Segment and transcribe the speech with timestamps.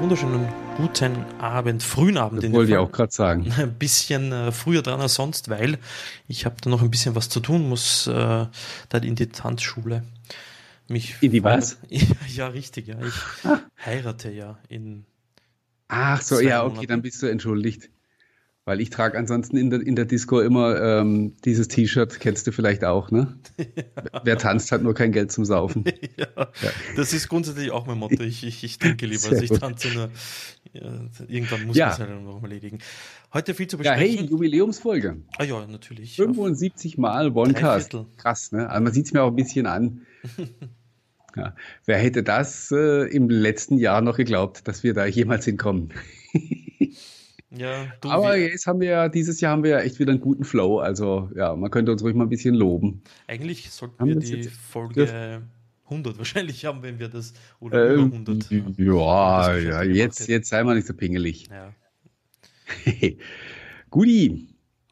[0.00, 0.46] wunderschönen
[0.76, 2.42] guten Abend, frühen Abend.
[2.42, 3.52] Das wollte ich auch gerade sagen.
[3.58, 5.78] Ein bisschen äh, früher dran als sonst, weil
[6.28, 8.46] ich habe da noch ein bisschen was zu tun, muss äh,
[8.88, 10.04] dann in die Tanzschule.
[10.86, 11.78] Mich in die was?
[12.34, 12.96] Ja, richtig, ja.
[13.00, 13.14] Ich
[13.44, 13.58] ah.
[13.84, 15.04] heirate ja in.
[15.88, 16.86] Ach so, ja, okay, Monaten.
[16.88, 17.90] dann bist du entschuldigt.
[18.68, 22.52] Weil ich trage ansonsten in der, in der Disco immer ähm, dieses T-Shirt, kennst du
[22.52, 23.38] vielleicht auch, ne?
[23.58, 24.20] Ja.
[24.24, 25.84] Wer tanzt, hat nur kein Geld zum Saufen.
[26.16, 26.48] Ja, ja.
[26.94, 28.22] das ist grundsätzlich auch mein Motto.
[28.22, 30.10] Ich, ich, ich denke lieber, also ich tanze nur.
[31.28, 32.78] irgendwann muss man es halt noch erledigen.
[33.32, 34.06] Heute viel zu besprechen.
[34.06, 35.16] Ja, hey, Jubiläumsfolge.
[35.38, 36.16] Ah ja, natürlich.
[36.16, 37.96] 75 Mal Bonecast.
[38.18, 38.68] Krass, ne?
[38.68, 40.02] Also man sieht es mir auch ein bisschen an.
[41.36, 41.54] ja.
[41.86, 45.94] Wer hätte das äh, im letzten Jahr noch geglaubt, dass wir da jemals hinkommen?
[47.50, 50.20] Ja, du, Aber jetzt haben wir ja, dieses Jahr haben wir ja echt wieder einen
[50.20, 50.80] guten Flow.
[50.80, 53.02] Also ja, man könnte uns ruhig mal ein bisschen loben.
[53.26, 55.42] Eigentlich sollten haben wir die Folge
[55.84, 58.50] 100 wahrscheinlich haben, wenn wir das, oder ähm, über 100.
[58.78, 61.48] Ja, ja jetzt, jetzt sei mal nicht so pingelig.
[61.48, 61.72] Ja.
[63.90, 64.48] Guti.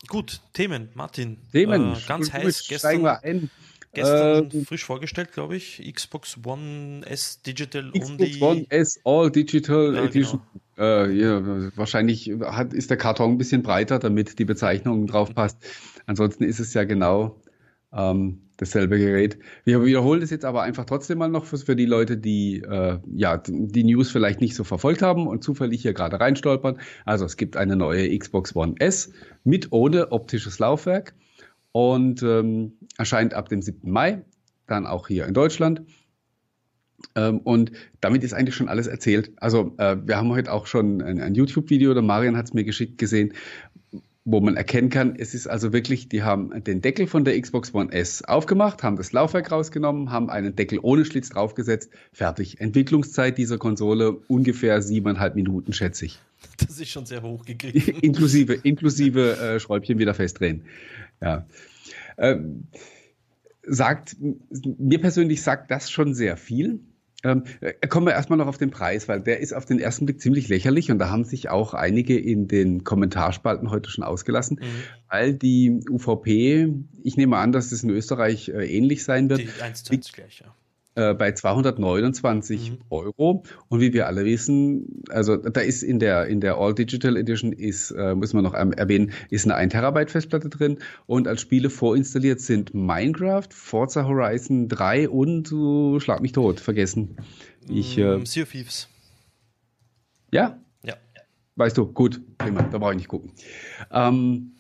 [0.08, 1.39] Gut, Themen, Martin.
[1.52, 1.95] Themen.
[1.95, 2.69] Äh, ganz heiß.
[2.69, 3.50] Gestern, wir ein.
[3.97, 5.83] Gestern äh, frisch vorgestellt, glaube ich.
[5.92, 8.42] Xbox One S Digital Xbox Only.
[8.42, 10.41] One S All Digital ja, Edition.
[10.77, 10.86] Genau.
[10.86, 15.58] Äh, ja, wahrscheinlich hat, ist der Karton ein bisschen breiter, damit die Bezeichnung drauf passt.
[16.05, 17.41] Ansonsten ist es ja genau
[17.92, 19.39] ähm, dasselbe Gerät.
[19.64, 22.98] Wir wiederholen das jetzt aber einfach trotzdem mal noch für, für die Leute, die äh,
[23.14, 26.78] ja die News vielleicht nicht so verfolgt haben und zufällig hier gerade reinstolpern.
[27.06, 29.11] Also es gibt eine neue Xbox One S
[29.44, 31.14] mit ohne optisches Laufwerk
[31.77, 33.91] und ähm, erscheint ab dem 7.
[33.91, 34.22] Mai,
[34.66, 35.83] dann auch hier in Deutschland.
[37.14, 39.33] Ähm, und damit ist eigentlich schon alles erzählt.
[39.36, 42.64] Also äh, wir haben heute auch schon ein, ein YouTube-Video, der Marian hat es mir
[42.64, 43.34] geschickt gesehen,
[44.24, 47.74] wo man erkennen kann, es ist also wirklich, die haben den Deckel von der Xbox
[47.74, 52.58] One S aufgemacht, haben das Laufwerk rausgenommen, haben einen Deckel ohne Schlitz draufgesetzt, fertig.
[52.58, 56.20] Entwicklungszeit dieser Konsole ungefähr siebeneinhalb Minuten, schätze ich.
[56.56, 57.96] Das ist schon sehr hoch gegriffen.
[58.00, 60.62] inklusive inklusive äh, Schräubchen wieder festdrehen.
[61.20, 61.46] Ja.
[62.18, 62.64] Ähm,
[63.62, 64.16] sagt,
[64.78, 66.80] mir persönlich sagt das schon sehr viel.
[67.24, 70.06] Ähm, äh, kommen wir erstmal noch auf den Preis, weil der ist auf den ersten
[70.06, 74.58] Blick ziemlich lächerlich und da haben sich auch einige in den Kommentarspalten heute schon ausgelassen,
[74.60, 75.08] mhm.
[75.10, 79.40] weil die UVP, ich nehme an, dass es in Österreich äh, ähnlich sein wird.
[79.40, 80.54] Die 1 zu 1 gleich, ja.
[80.96, 82.79] Äh, bei 229 mhm.
[82.89, 83.42] Euro.
[83.68, 87.52] Und wie wir alle wissen, also da ist in der, in der All Digital Edition
[87.52, 91.68] ist, äh, müssen wir noch erwähnen, ist eine 1 Terabyte Festplatte drin und als Spiele
[91.68, 97.18] vorinstalliert sind Minecraft, Forza Horizon 3 und uh, Schlag mich tot, vergessen.
[97.68, 98.89] Ich, äh, sea of Thieves.
[100.33, 100.58] Ja?
[100.83, 100.95] Ja.
[101.57, 103.33] Weißt du, gut, prima, da brauche ich nicht gucken.
[103.92, 104.55] Ähm,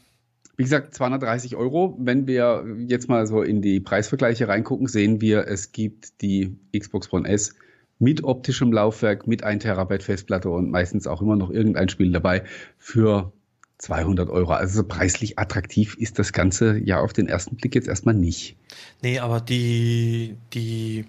[0.56, 1.96] wie gesagt, 230 Euro.
[1.98, 7.12] Wenn wir jetzt mal so in die Preisvergleiche reingucken, sehen wir, es gibt die Xbox
[7.12, 7.54] One S
[7.98, 12.44] mit optischem Laufwerk, mit 1 Terabyte Festplatte und meistens auch immer noch irgendein Spiel dabei
[12.78, 13.32] für
[13.78, 14.52] 200 Euro.
[14.52, 18.56] Also preislich attraktiv ist das Ganze ja auf den ersten Blick jetzt erstmal nicht.
[19.02, 21.04] Nee, aber die, die,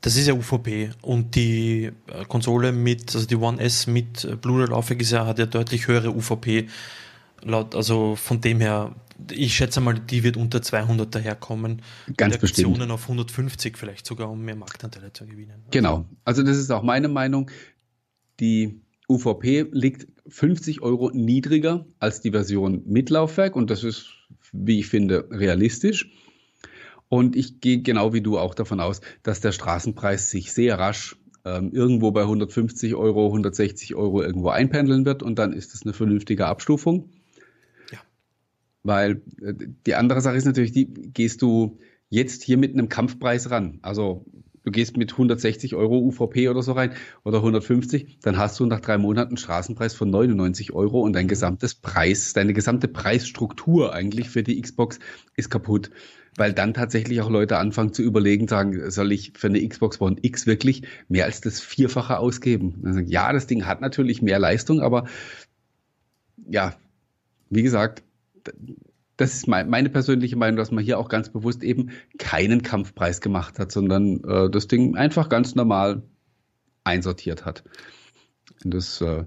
[0.00, 4.36] das ist ja UVP und die äh, Konsole mit, also die One S mit äh,
[4.36, 6.68] Blu-ray-Laufwerk ist ja, hat ja deutlich höhere UVP
[7.44, 8.94] laut, also von dem her,
[9.30, 11.82] ich schätze mal, die wird unter 200 daherkommen.
[12.16, 12.80] Ganz bestimmt.
[12.90, 15.52] auf 150 vielleicht sogar, um mehr Marktanteile zu gewinnen.
[15.52, 16.04] Also genau.
[16.24, 17.50] Also das ist auch meine Meinung.
[18.40, 24.08] Die UVP liegt 50 Euro niedriger als die Version mit Laufwerk und das ist,
[24.52, 26.10] wie ich finde, realistisch.
[27.08, 31.16] Und ich gehe genau wie du auch davon aus, dass der Straßenpreis sich sehr rasch
[31.44, 35.92] ähm, irgendwo bei 150 Euro, 160 Euro irgendwo einpendeln wird und dann ist das eine
[35.92, 37.10] vernünftige Abstufung.
[38.84, 39.54] Weil äh,
[39.86, 41.78] die andere Sache ist natürlich, die gehst du
[42.10, 43.80] jetzt hier mit einem Kampfpreis ran.
[43.82, 44.24] Also
[44.62, 46.92] du gehst mit 160 Euro UVP oder so rein
[47.24, 51.28] oder 150, dann hast du nach drei Monaten einen Straßenpreis von 99 Euro und dein
[51.28, 54.98] gesamtes Preis, deine gesamte Preisstruktur eigentlich für die Xbox
[55.34, 55.90] ist kaputt.
[56.36, 60.16] Weil dann tatsächlich auch Leute anfangen zu überlegen, sagen, soll ich für eine Xbox One
[60.20, 62.82] X wirklich mehr als das Vierfache ausgeben?
[62.84, 65.04] Also, ja, das Ding hat natürlich mehr Leistung, aber
[66.50, 66.74] ja,
[67.50, 68.02] wie gesagt,
[69.16, 73.58] das ist meine persönliche Meinung, dass man hier auch ganz bewusst eben keinen Kampfpreis gemacht
[73.58, 76.02] hat, sondern äh, das Ding einfach ganz normal
[76.82, 77.62] einsortiert hat.
[78.64, 79.24] In das äh,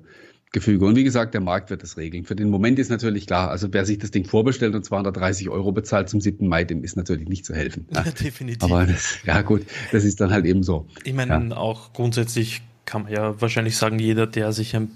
[0.52, 0.86] Gefüge.
[0.86, 2.24] Und wie gesagt, der Markt wird das regeln.
[2.24, 5.72] Für den Moment ist natürlich klar, also wer sich das Ding vorbestellt und 230 Euro
[5.72, 6.48] bezahlt zum 7.
[6.48, 7.88] Mai, dem ist natürlich nicht zu helfen.
[7.94, 8.64] Ja, definitiv.
[8.64, 10.88] Aber das, ja gut, das ist dann halt eben so.
[11.04, 11.58] Ich meine, ja.
[11.58, 14.90] auch grundsätzlich kann man ja wahrscheinlich sagen, jeder, der sich ein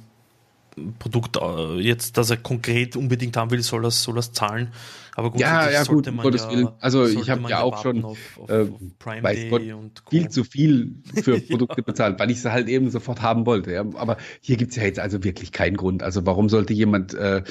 [1.00, 4.72] Produkt äh, jetzt, dass er konkret unbedingt haben will, soll das, soll das zahlen.
[5.16, 6.70] Aber ja, ja, gut, um Gottes Willen.
[6.80, 9.62] Also ich habe ja auch schon auf, auf, äh, Prime weiß Gott,
[10.10, 13.74] viel zu viel für Produkte bezahlt, weil ich sie halt eben sofort haben wollte.
[13.74, 13.82] Ja.
[13.96, 16.02] Aber hier gibt es ja jetzt also wirklich keinen Grund.
[16.02, 17.44] Also warum sollte jemand äh,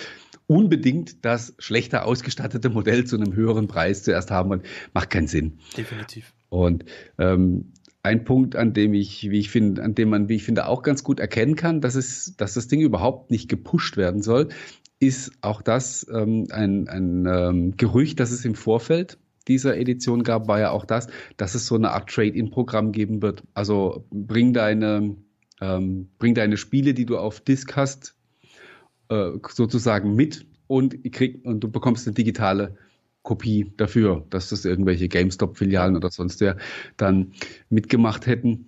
[0.47, 4.63] unbedingt das schlechter ausgestattete Modell zu einem höheren Preis zuerst haben wollen?
[4.95, 5.59] Macht keinen Sinn.
[5.77, 6.33] Definitiv.
[6.49, 6.85] Und
[7.19, 10.67] ähm, ein Punkt, an dem ich, wie ich finde, an dem man, wie ich finde,
[10.67, 14.49] auch ganz gut erkennen kann, dass es, dass das Ding überhaupt nicht gepusht werden soll,
[15.00, 19.19] ist auch das ähm, ein, ein ähm, Gerücht, das es im Vorfeld
[19.49, 23.43] dieser Edition gab, war ja auch das, dass es so eine Art Trade-in-Programm geben wird.
[23.55, 25.17] Also bring deine,
[25.61, 28.14] ähm, bring deine Spiele, die du auf Disk hast,
[29.08, 32.76] äh, sozusagen mit und, krieg, und du bekommst eine digitale
[33.23, 36.57] Kopie dafür, dass das irgendwelche GameStop-Filialen oder sonst wer
[36.97, 37.33] dann
[37.69, 38.67] mitgemacht hätten.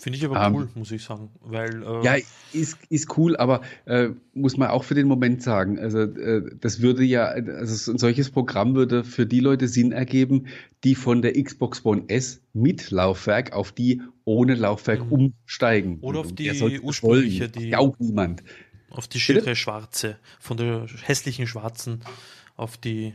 [0.00, 1.28] Finde ich aber ähm, cool, muss ich sagen.
[1.40, 2.16] Weil, äh ja,
[2.52, 5.76] ist, ist cool, aber äh, muss man auch für den Moment sagen.
[5.80, 10.46] Also, äh, das würde ja, also ein solches Programm würde für die Leute Sinn ergeben,
[10.84, 15.32] die von der Xbox One S mit Laufwerk auf die ohne Laufwerk mhm.
[15.46, 15.98] umsteigen.
[16.00, 16.48] Oder auf die
[16.80, 17.70] ursprüngliche, die.
[17.70, 18.44] Ja, auch niemand.
[18.90, 22.02] Auf die schicke schwarze, von der hässlichen schwarzen
[22.56, 23.14] auf die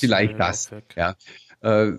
[0.00, 0.70] Vielleicht das.
[0.96, 1.16] Ja.
[1.60, 1.92] Äh,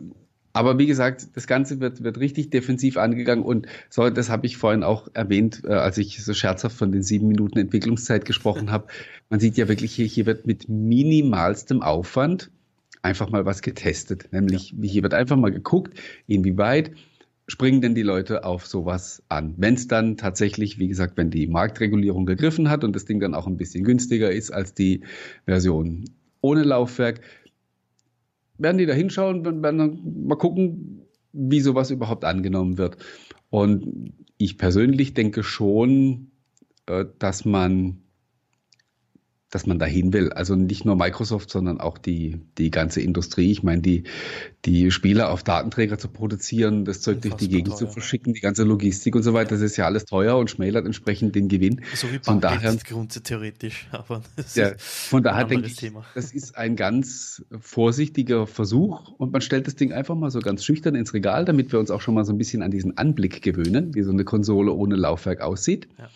[0.57, 4.57] aber wie gesagt, das Ganze wird, wird richtig defensiv angegangen und so, das habe ich
[4.57, 8.87] vorhin auch erwähnt, äh, als ich so scherzhaft von den sieben Minuten Entwicklungszeit gesprochen habe.
[9.29, 12.49] Man sieht ja wirklich, hier, hier wird mit minimalstem Aufwand
[13.03, 14.29] einfach mal was getestet.
[14.31, 14.77] Nämlich, ja.
[14.81, 16.91] hier wird einfach mal geguckt, inwieweit
[17.47, 19.53] springen denn die Leute auf sowas an?
[19.57, 23.35] Wenn es dann tatsächlich, wie gesagt, wenn die Marktregulierung gegriffen hat und das Ding dann
[23.35, 25.01] auch ein bisschen günstiger ist als die
[25.45, 26.05] Version
[26.41, 27.21] ohne Laufwerk.
[28.57, 31.01] Werden die da hinschauen werden dann mal gucken,
[31.31, 32.97] wie sowas überhaupt angenommen wird.
[33.49, 36.31] Und ich persönlich denke schon,
[36.87, 38.01] äh, dass man
[39.57, 40.31] dass man dahin will.
[40.31, 43.49] Also nicht nur Microsoft, sondern auch die, die ganze Industrie.
[43.49, 44.03] Ich meine, die,
[44.65, 47.77] die Spiele auf Datenträger zu produzieren, das Zeug durch die Gegend teuer.
[47.77, 50.85] zu verschicken, die ganze Logistik und so weiter, das ist ja alles teuer und schmälert
[50.85, 51.81] entsprechend den Gewinn.
[51.95, 54.21] So wie von daher Grunde theoretisch, aber
[54.53, 56.05] ja, von daher denke ich, Thema.
[56.13, 60.63] das ist ein ganz vorsichtiger Versuch und man stellt das Ding einfach mal so ganz
[60.63, 63.41] schüchtern ins Regal, damit wir uns auch schon mal so ein bisschen an diesen Anblick
[63.41, 65.87] gewöhnen, wie so eine Konsole ohne Laufwerk aussieht.
[65.97, 66.09] Ja.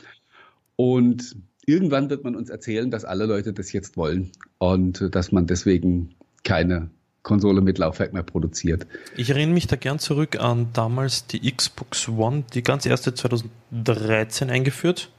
[0.76, 1.36] Und
[1.66, 6.16] irgendwann wird man uns erzählen, dass alle Leute das jetzt wollen und dass man deswegen
[6.44, 6.90] keine
[7.24, 8.88] Konsole mit Laufwerk mehr produziert.
[9.16, 14.50] Ich erinnere mich da gern zurück an damals die Xbox One, die ganz erste 2013
[14.50, 15.12] eingeführt,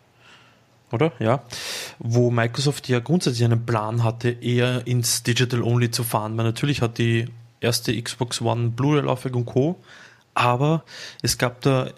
[0.91, 1.13] oder?
[1.21, 1.45] Ja.
[1.99, 6.37] Wo Microsoft ja grundsätzlich einen Plan hatte, eher ins Digital Only zu fahren.
[6.37, 7.27] Weil natürlich hat die
[7.61, 9.79] erste Xbox One Blu-ray-Laufwerk und Co.
[10.35, 10.85] Aber
[11.21, 11.91] es gab da,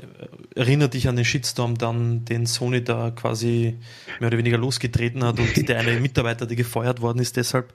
[0.57, 3.79] erinnert dich an den Shitstorm dann, den Sony da quasi
[4.19, 7.73] mehr oder weniger losgetreten hat und der eine Mitarbeiter, der gefeuert worden ist, deshalb.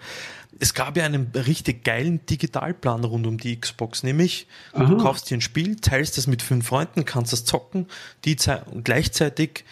[0.60, 4.84] Es gab ja einen richtig geilen Digitalplan rund um die Xbox, nämlich Aha.
[4.84, 7.86] du kaufst dir ein Spiel, teilst es mit fünf Freunden, kannst das zocken,
[8.26, 8.36] die
[8.84, 9.64] gleichzeitig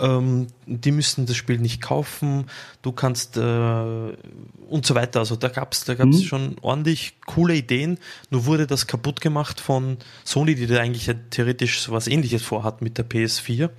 [0.00, 2.46] ähm, die müssen das Spiel nicht kaufen,
[2.82, 5.20] du kannst äh, und so weiter.
[5.20, 6.24] Also da gab es da gab's mhm.
[6.24, 7.98] schon ordentlich coole Ideen,
[8.30, 12.42] nur wurde das kaputt gemacht von Sony, die da eigentlich ja theoretisch so was ähnliches
[12.42, 13.70] vorhat mit der PS4.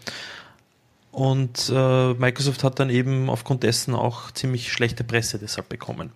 [1.12, 6.12] Und äh, Microsoft hat dann eben aufgrund dessen auch ziemlich schlechte Presse deshalb bekommen.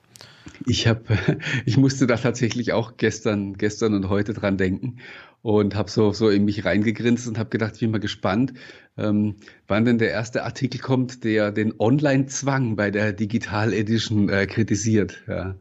[0.66, 1.04] Ich habe,
[1.66, 4.98] ich musste da tatsächlich auch gestern, gestern und heute dran denken
[5.42, 8.54] und habe so, so in mich reingegrinst und habe gedacht, ich bin mal gespannt,
[9.00, 9.36] ähm,
[9.68, 15.24] wann denn der erste Artikel kommt, der den Online-Zwang bei der Digital Edition äh, kritisiert.
[15.28, 15.56] Ja.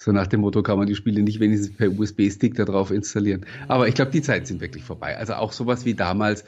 [0.00, 3.44] So nach dem Motto kann man die Spiele nicht wenigstens per USB-Stick da drauf installieren.
[3.66, 5.16] Aber ich glaube, die Zeiten sind wirklich vorbei.
[5.16, 6.44] Also auch sowas wie damals,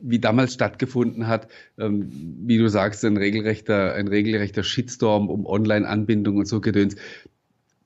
[0.00, 2.10] wie damals stattgefunden hat, ähm,
[2.46, 6.96] wie du sagst, ein regelrechter, ein regelrechter Shitstorm um Online-Anbindung und so Gedöns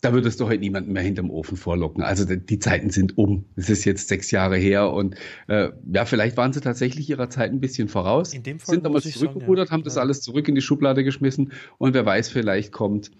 [0.06, 2.04] da würdest du heute niemanden mehr hinterm Ofen vorlocken.
[2.04, 3.46] Also die Zeiten sind um.
[3.56, 5.16] Es ist jetzt sechs Jahre her und
[5.48, 8.32] äh, ja, vielleicht waren sie tatsächlich ihrer Zeit ein bisschen voraus.
[8.32, 9.72] In dem Fall sind damals zurückgerudert, ja.
[9.72, 13.10] haben das alles zurück in die Schublade geschmissen und wer weiß, vielleicht kommt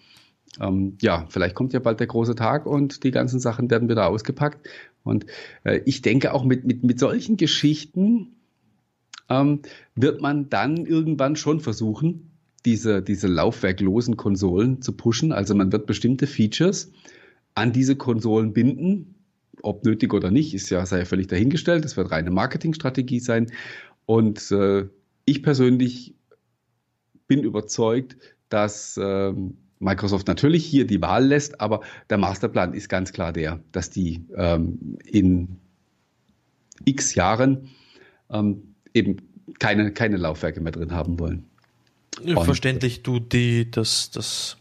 [0.60, 4.06] ähm, ja, vielleicht kommt ja bald der große Tag und die ganzen Sachen werden wieder
[4.06, 4.68] ausgepackt.
[5.02, 5.26] Und
[5.64, 8.36] äh, ich denke auch mit, mit, mit solchen Geschichten
[9.28, 9.62] ähm,
[9.96, 12.35] wird man dann irgendwann schon versuchen,
[12.66, 15.32] diese, diese laufwerklosen Konsolen zu pushen.
[15.32, 16.92] Also man wird bestimmte Features
[17.54, 19.14] an diese Konsolen binden.
[19.62, 21.84] Ob nötig oder nicht, ist ja, sei ja völlig dahingestellt.
[21.84, 23.50] Das wird reine Marketingstrategie sein.
[24.04, 24.86] Und äh,
[25.24, 26.14] ich persönlich
[27.26, 28.16] bin überzeugt,
[28.48, 29.32] dass äh,
[29.78, 31.80] Microsoft natürlich hier die Wahl lässt, aber
[32.10, 35.56] der Masterplan ist ganz klar der, dass die ähm, in
[36.84, 37.68] x Jahren
[38.30, 39.16] ähm, eben
[39.58, 41.46] keine, keine Laufwerke mehr drin haben wollen.
[42.44, 44.56] Verständlich, du die, das, das,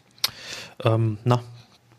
[0.83, 1.41] ähm, na,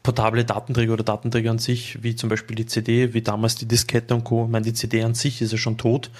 [0.02, 4.14] portable Datenträger oder Datenträger an sich, wie zum Beispiel die CD, wie damals die Diskette
[4.14, 4.44] und Co.
[4.44, 6.10] Ich meine, die CD an sich ist ja schon tot.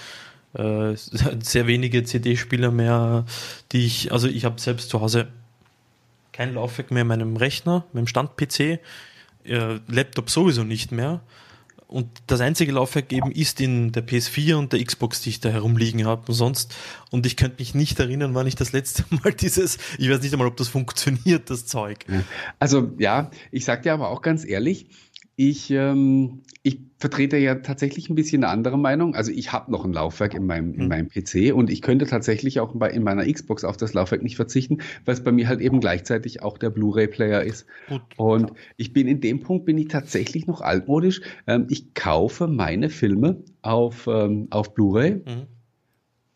[0.55, 3.27] Äh, sehr wenige CD-Spieler mehr,
[3.73, 5.29] die ich, also ich habe selbst zu Hause
[6.33, 8.81] kein Laufwerk mehr in meinem Rechner, meinem Stand-PC,
[9.45, 11.21] äh, Laptop sowieso nicht mehr.
[11.89, 15.51] Und das einzige Laufwerk eben ist in der PS4 und der Xbox, die ich da
[15.51, 16.33] herumliegen habe.
[16.33, 16.75] Sonst,
[17.11, 20.33] und ich könnte mich nicht erinnern, wann ich das letzte Mal dieses, ich weiß nicht
[20.33, 22.05] einmal, ob das funktioniert, das Zeug.
[22.59, 24.89] Also ja, ich sag dir aber auch ganz ehrlich,
[25.37, 29.15] ich, ähm, ich vertrete ja tatsächlich ein bisschen eine andere Meinung.
[29.15, 30.89] Also ich habe noch ein Laufwerk in meinem, in hm.
[30.89, 34.37] meinem PC und ich könnte tatsächlich auch bei, in meiner Xbox auf das Laufwerk nicht
[34.37, 37.67] verzichten, weil es bei mir halt eben gleichzeitig auch der Blu-ray-Player ist.
[37.89, 38.01] Gut.
[38.17, 41.21] Und ich bin in dem Punkt bin ich tatsächlich noch altmodisch.
[41.47, 45.17] Ähm, ich kaufe meine Filme auf, ähm, auf Blu-ray.
[45.17, 45.47] Mhm.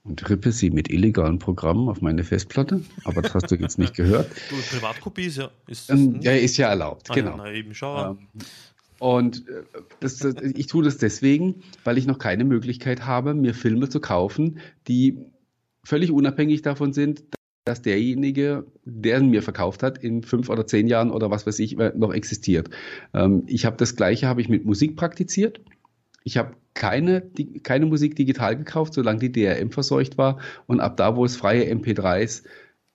[0.03, 2.83] Und rippe sie mit illegalen Programmen auf meine Festplatte.
[3.05, 4.31] Aber das hast du jetzt nicht gehört.
[4.49, 5.51] Du, Privatkopie ist ja.
[5.69, 7.31] Ist, ähm, ja, ist ja erlaubt, ah, genau.
[7.33, 8.13] Ja, na eben, schau.
[8.13, 8.19] Ähm,
[9.01, 9.63] und äh,
[10.01, 14.61] das, ich tue das deswegen, weil ich noch keine Möglichkeit habe, mir Filme zu kaufen,
[14.89, 15.17] die
[15.83, 17.25] völlig unabhängig davon sind,
[17.65, 21.79] dass derjenige, der mir verkauft hat, in fünf oder zehn Jahren oder was weiß ich,
[21.79, 22.69] äh, noch existiert.
[23.15, 25.63] Ähm, ich habe das Gleiche habe ich mit Musik praktiziert.
[26.23, 27.23] Ich habe keine,
[27.63, 30.41] keine Musik digital gekauft, solange die DRM verseucht war.
[30.67, 32.45] Und ab da, wo es freie MP3s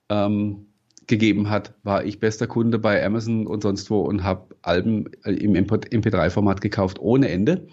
[0.09, 0.67] ähm,
[1.07, 5.53] gegeben hat, war ich bester Kunde bei Amazon und sonst wo und habe Alben im
[5.53, 7.67] MP3-Format gekauft ohne Ende.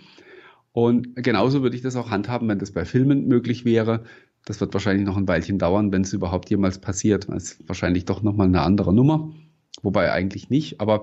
[0.72, 4.04] Und genauso würde ich das auch handhaben, wenn das bei Filmen möglich wäre.
[4.44, 7.28] Das wird wahrscheinlich noch ein Weilchen dauern, wenn es überhaupt jemals passiert.
[7.28, 9.32] Das ist wahrscheinlich doch nochmal eine andere Nummer.
[9.82, 11.02] Wobei eigentlich nicht, aber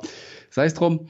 [0.49, 1.07] sei es drum.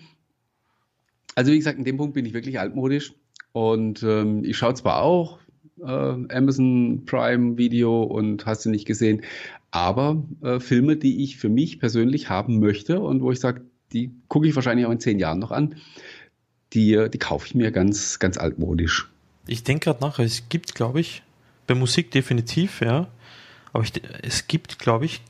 [1.35, 3.13] Also wie gesagt, in dem Punkt bin ich wirklich altmodisch
[3.51, 5.39] und ähm, ich schaue zwar auch
[5.81, 9.21] äh, Amazon Prime Video und hast du nicht gesehen,
[9.71, 13.61] aber äh, Filme, die ich für mich persönlich haben möchte und wo ich sage,
[13.93, 15.75] die gucke ich wahrscheinlich auch in zehn Jahren noch an,
[16.73, 19.09] die, die kaufe ich mir ganz, ganz altmodisch.
[19.47, 21.23] Ich denke gerade nach, es gibt, glaube ich,
[21.65, 23.07] bei Musik definitiv, ja,
[23.73, 25.21] aber ich, es gibt, glaube ich,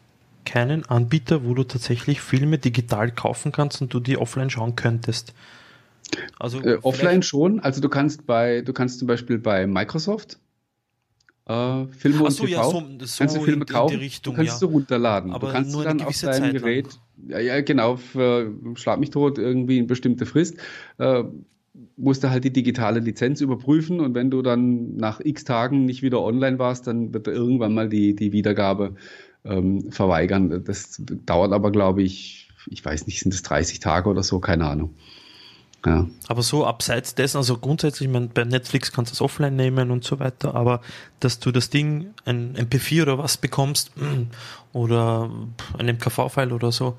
[0.46, 5.34] keinen Anbieter, wo du tatsächlich Filme digital kaufen kannst und du die offline schauen könntest.
[6.40, 10.40] Also äh, offline schon, also du kannst bei, du kannst zum Beispiel bei Microsoft
[11.50, 12.58] äh, Filme und so, TV.
[12.58, 14.68] Ja, so, so kannst du Filme kaufen, Richtung, du kannst ja.
[14.68, 15.32] du runterladen.
[15.32, 16.88] Aber du kannst nur dann auf deinem Gerät,
[17.28, 20.58] ja, ja, genau, für, schlag mich tot, irgendwie eine bestimmte Frist,
[21.00, 21.24] äh,
[21.98, 26.04] musst du halt die digitale Lizenz überprüfen und wenn du dann nach x Tagen nicht
[26.04, 28.96] wieder online warst, dann wird er irgendwann mal die, die Wiedergabe
[29.44, 30.64] ähm, verweigern.
[30.66, 34.66] Das dauert aber, glaube ich, ich weiß nicht, sind es 30 Tage oder so, keine
[34.66, 34.96] Ahnung.
[35.86, 36.08] Ja.
[36.28, 39.92] Aber so abseits dessen, also grundsätzlich, ich meine, bei Netflix kannst du es offline nehmen
[39.92, 40.82] und so weiter, aber
[41.20, 43.92] dass du das Ding, ein MP4 oder was bekommst
[44.74, 45.30] oder
[45.78, 46.98] ein MKV-File oder so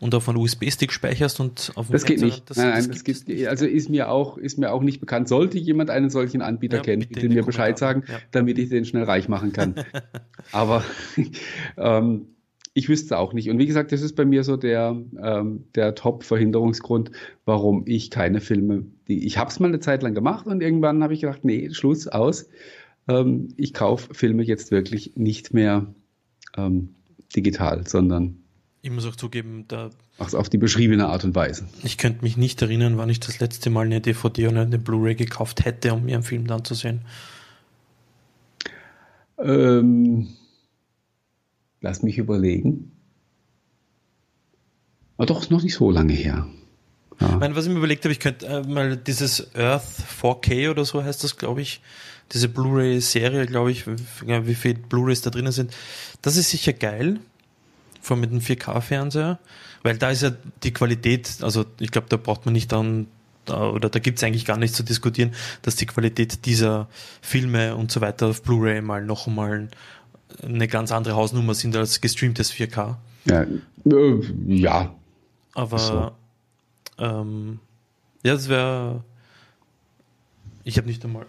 [0.00, 2.48] und auf einen USB-Stick speicherst und auf Das geht nicht.
[2.48, 5.28] Das, nein, nein, das, das geht, also ist mir auch, ist mir auch nicht bekannt.
[5.28, 8.18] Sollte jemand einen solchen Anbieter ja, kennen, bitte mir Bescheid sagen, ja.
[8.30, 9.74] damit ich den schnell reich machen kann.
[10.52, 10.84] aber
[11.76, 12.26] ähm,
[12.74, 13.50] ich wüsste auch nicht.
[13.50, 17.10] Und wie gesagt, das ist bei mir so der, ähm, der Top-Verhinderungsgrund,
[17.44, 21.02] warum ich keine Filme, die, ich habe es mal eine Zeit lang gemacht und irgendwann
[21.02, 22.48] habe ich gedacht, nee, Schluss, aus.
[23.08, 25.86] Ähm, ich kaufe Filme jetzt wirklich nicht mehr
[26.56, 26.94] ähm,
[27.34, 28.38] digital, sondern
[28.80, 29.90] ich muss auch zugeben, da.
[30.18, 31.68] Ach, auf die beschriebene Art und Weise.
[31.82, 35.14] Ich könnte mich nicht erinnern, wann ich das letzte Mal eine DVD oder eine Blu-ray
[35.14, 37.02] gekauft hätte, um mir einen Film dann zu sehen.
[39.38, 40.28] Ähm,
[41.80, 42.92] Lass mich überlegen.
[45.16, 46.46] Aber doch, noch nicht so lange her.
[47.20, 47.30] Ja.
[47.30, 50.84] Ich meine, was ich mir überlegt habe, ich könnte äh, mal dieses Earth 4K oder
[50.84, 51.80] so heißt das, glaube ich,
[52.32, 53.96] diese Blu-ray-Serie, glaube ich, wie,
[54.46, 55.74] wie viele Blu-rays da drinnen sind.
[56.22, 57.18] Das ist sicher geil,
[58.00, 59.38] vor allem mit dem 4K-Fernseher,
[59.82, 60.32] weil da ist ja
[60.62, 63.08] die Qualität, also ich glaube, da braucht man nicht dann,
[63.48, 65.32] oder da gibt es eigentlich gar nichts zu diskutieren,
[65.62, 66.88] dass die Qualität dieser
[67.22, 69.68] Filme und so weiter auf Blu-ray mal noch einmal
[70.42, 72.96] eine ganz andere Hausnummer sind als gestreamtes 4K.
[73.24, 73.42] Ja.
[73.42, 74.94] Äh, ja.
[75.54, 76.10] Aber so.
[76.98, 77.58] ähm,
[78.22, 79.04] ja, das wäre.
[80.64, 81.26] Ich habe nicht einmal.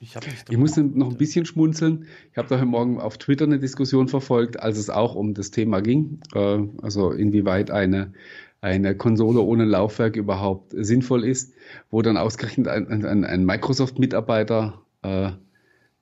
[0.00, 2.06] Ich, nicht ich muss noch ein bisschen schmunzeln.
[2.30, 5.50] Ich habe da heute Morgen auf Twitter eine Diskussion verfolgt, als es auch um das
[5.50, 6.20] Thema ging.
[6.34, 8.12] Äh, also inwieweit eine,
[8.60, 11.54] eine Konsole ohne Laufwerk überhaupt sinnvoll ist,
[11.90, 15.30] wo dann ausgerechnet ein, ein, ein Microsoft-Mitarbeiter äh,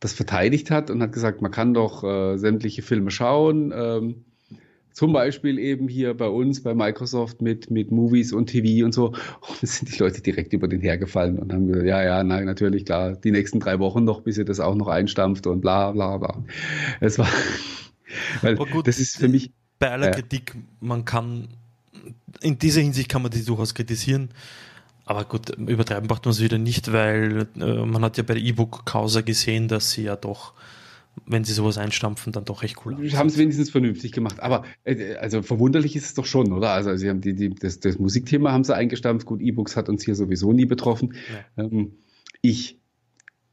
[0.02, 4.24] das verteidigt hat und hat gesagt, man kann doch äh, sämtliche Filme schauen, ähm,
[4.92, 9.14] zum Beispiel eben hier bei uns, bei Microsoft mit, mit Movies und TV und so.
[9.40, 12.84] Und sind die Leute direkt über den hergefallen und haben gesagt, ja, ja, nein, natürlich,
[12.84, 16.18] klar, die nächsten drei Wochen noch, bis ihr das auch noch einstampft und bla, bla,
[16.18, 16.44] bla.
[17.00, 17.28] Es war,
[18.42, 19.50] weil gut, das ist für mich.
[19.78, 21.48] Bei aller äh, Kritik, man kann,
[22.40, 24.30] in dieser Hinsicht kann man die durchaus kritisieren.
[25.04, 28.42] Aber gut, übertreiben macht man es wieder nicht, weil äh, man hat ja bei der
[28.42, 30.54] E-Book-Causa gesehen, dass sie ja doch
[31.26, 32.96] wenn sie sowas einstampfen, dann doch echt cool.
[33.02, 34.40] Sie haben es wenigstens vernünftig gemacht.
[34.40, 36.70] Aber äh, also verwunderlich ist es doch schon, oder?
[36.70, 39.26] Also sie haben die, die, das, das Musikthema haben sie eingestampft.
[39.26, 41.14] Gut, E-Books hat uns hier sowieso nie betroffen.
[41.56, 41.64] Ja.
[41.64, 41.98] Ähm,
[42.40, 42.80] ich,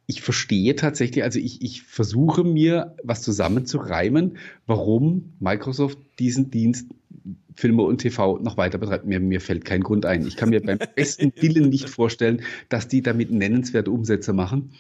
[0.08, 6.88] ich verstehe tatsächlich, also ich, ich versuche mir was zusammenzureimen, warum Microsoft diesen Dienst
[7.56, 9.06] Filme und TV noch weiter betreibt.
[9.06, 10.26] Mir, mir fällt kein Grund ein.
[10.26, 14.72] Ich kann mir beim besten Willen nicht vorstellen, dass die damit nennenswerte Umsätze machen.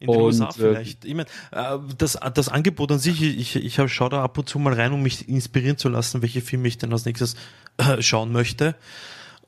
[0.00, 1.04] In den und, USA äh, vielleicht.
[1.04, 4.58] Ich meine, äh, das, das Angebot an sich, ich, ich schaue da ab und zu
[4.58, 7.36] mal rein, um mich inspirieren zu lassen, welche Filme ich denn als nächstes
[7.78, 8.74] äh, schauen möchte.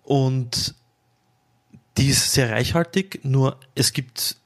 [0.02, 0.74] Und
[1.98, 4.38] die ist sehr reichhaltig, nur es gibt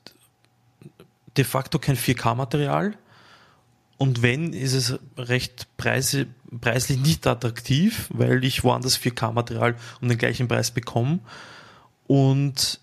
[1.37, 2.95] de facto kein 4K-Material.
[4.05, 6.27] Und wenn, ist es recht preise,
[6.61, 11.21] preislich nicht attraktiv, weil ich woanders 4K-Material um den gleichen Preis bekomme.
[12.07, 12.81] Und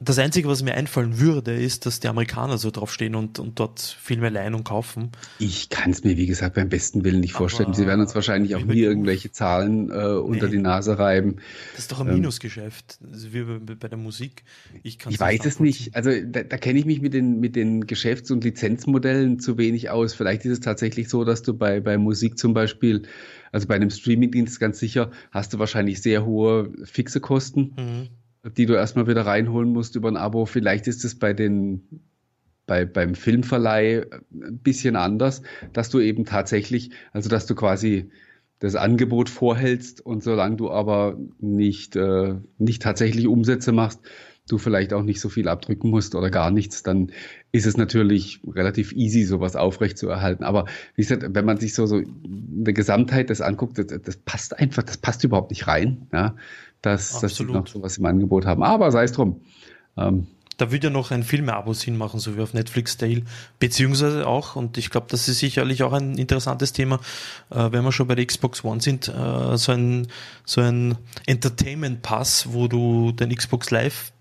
[0.00, 3.80] das Einzige, was mir einfallen würde, ist, dass die Amerikaner so draufstehen und, und dort
[3.80, 5.10] Filme leihen und kaufen.
[5.40, 7.68] Ich kann es mir, wie gesagt, beim besten Willen nicht vorstellen.
[7.68, 10.52] Aber Sie werden uns wahrscheinlich auch nie irgendwelche Zahlen äh, unter nee.
[10.52, 11.36] die Nase reiben.
[11.72, 14.44] Das ist doch ein ähm, Minusgeschäft, also wie bei, bei der Musik.
[14.84, 15.96] Ich, ich weiß es nicht.
[15.96, 19.90] Also da, da kenne ich mich mit den, mit den Geschäfts- und Lizenzmodellen zu wenig
[19.90, 20.14] aus.
[20.14, 23.02] Vielleicht ist es tatsächlich so, dass du bei, bei Musik zum Beispiel
[23.50, 27.72] also bei einem Streamingdienst ganz sicher hast du wahrscheinlich sehr hohe fixe Kosten.
[27.76, 28.08] Mhm
[28.56, 30.46] die du erstmal wieder reinholen musst über ein Abo.
[30.46, 32.02] Vielleicht ist es bei den
[32.68, 38.10] bei, beim Filmverleih ein bisschen anders, dass du eben tatsächlich, also dass du quasi
[38.60, 44.00] das Angebot vorhältst und solange du aber nicht, äh, nicht tatsächlich Umsätze machst,
[44.48, 47.12] du vielleicht auch nicht so viel abdrücken musst oder gar nichts, dann
[47.52, 50.44] ist es natürlich relativ easy, sowas aufrecht zu erhalten.
[50.44, 54.58] Aber wie gesagt, wenn man sich so, so eine Gesamtheit das anguckt, das, das passt
[54.58, 56.08] einfach, das passt überhaupt nicht rein.
[56.12, 56.34] Ja
[56.82, 58.62] dass, dass sie noch sowas im Angebot haben.
[58.62, 59.40] Aber sei es drum.
[59.96, 60.26] Ähm,
[60.56, 63.22] da würde ja noch ein Filme-Abo Sinn machen, so wie auf Netflix Dale,
[63.60, 66.98] beziehungsweise auch, und ich glaube, das ist sicherlich auch ein interessantes Thema,
[67.50, 70.08] äh, wenn wir schon bei der Xbox One sind, äh, so ein,
[70.44, 70.96] so ein
[71.26, 74.12] Entertainment-Pass, wo du den Xbox Live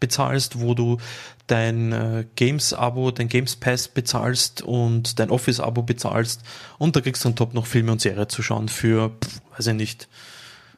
[0.00, 0.98] bezahlst, wo du
[1.46, 6.42] dein äh, Games-Abo, dein Games Pass bezahlst und dein Office-Abo bezahlst
[6.78, 9.68] und da kriegst du on top noch Filme und Serien zu schauen für, pff, weiß
[9.68, 10.08] ich nicht,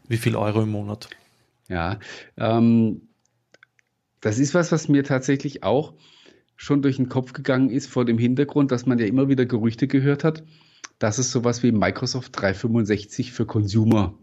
[0.08, 1.08] wie viel Euro im Monat?
[1.68, 1.98] Ja,
[2.36, 3.02] ähm,
[4.20, 5.94] das ist was, was mir tatsächlich auch
[6.56, 9.86] schon durch den Kopf gegangen ist, vor dem Hintergrund, dass man ja immer wieder Gerüchte
[9.86, 10.42] gehört hat,
[10.98, 14.14] dass es sowas wie Microsoft 365 für Consumer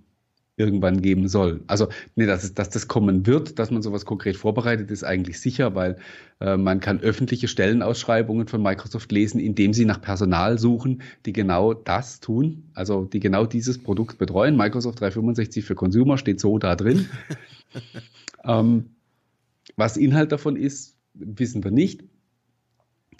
[0.57, 1.61] irgendwann geben soll.
[1.67, 5.39] Also, nee, dass, es, dass das kommen wird, dass man sowas konkret vorbereitet, ist eigentlich
[5.39, 5.97] sicher, weil
[6.39, 11.73] äh, man kann öffentliche Stellenausschreibungen von Microsoft lesen, indem sie nach Personal suchen, die genau
[11.73, 14.55] das tun, also die genau dieses Produkt betreuen.
[14.55, 17.09] Microsoft 365 für Consumer steht so da drin.
[18.45, 18.91] ähm,
[19.75, 22.03] was Inhalt davon ist, wissen wir nicht.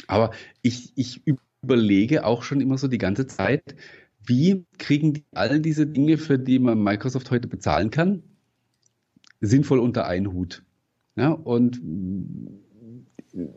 [0.08, 1.22] Aber ich, ich
[1.62, 3.76] überlege auch schon immer so die ganze Zeit,
[4.26, 8.24] wie kriegen die all diese Dinge, für die man Microsoft heute bezahlen kann,
[9.42, 10.64] sinnvoll unter einen Hut?
[11.16, 11.82] Ja, und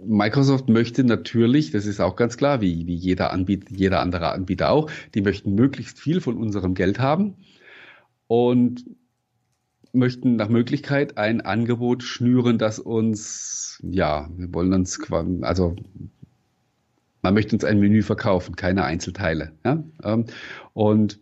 [0.04, 4.70] Microsoft möchte natürlich, das ist auch ganz klar, wie, wie jeder Anbieter, jeder andere Anbieter
[4.70, 7.36] auch, die möchten möglichst viel von unserem Geld haben
[8.26, 8.84] und
[9.92, 15.00] möchten nach Möglichkeit ein Angebot schnüren, das uns, ja, wir wollen uns,
[15.42, 15.76] also
[17.22, 19.52] man möchte uns ein Menü verkaufen, keine Einzelteile.
[19.64, 19.82] Ja?
[20.04, 20.26] Ähm,
[20.72, 21.20] und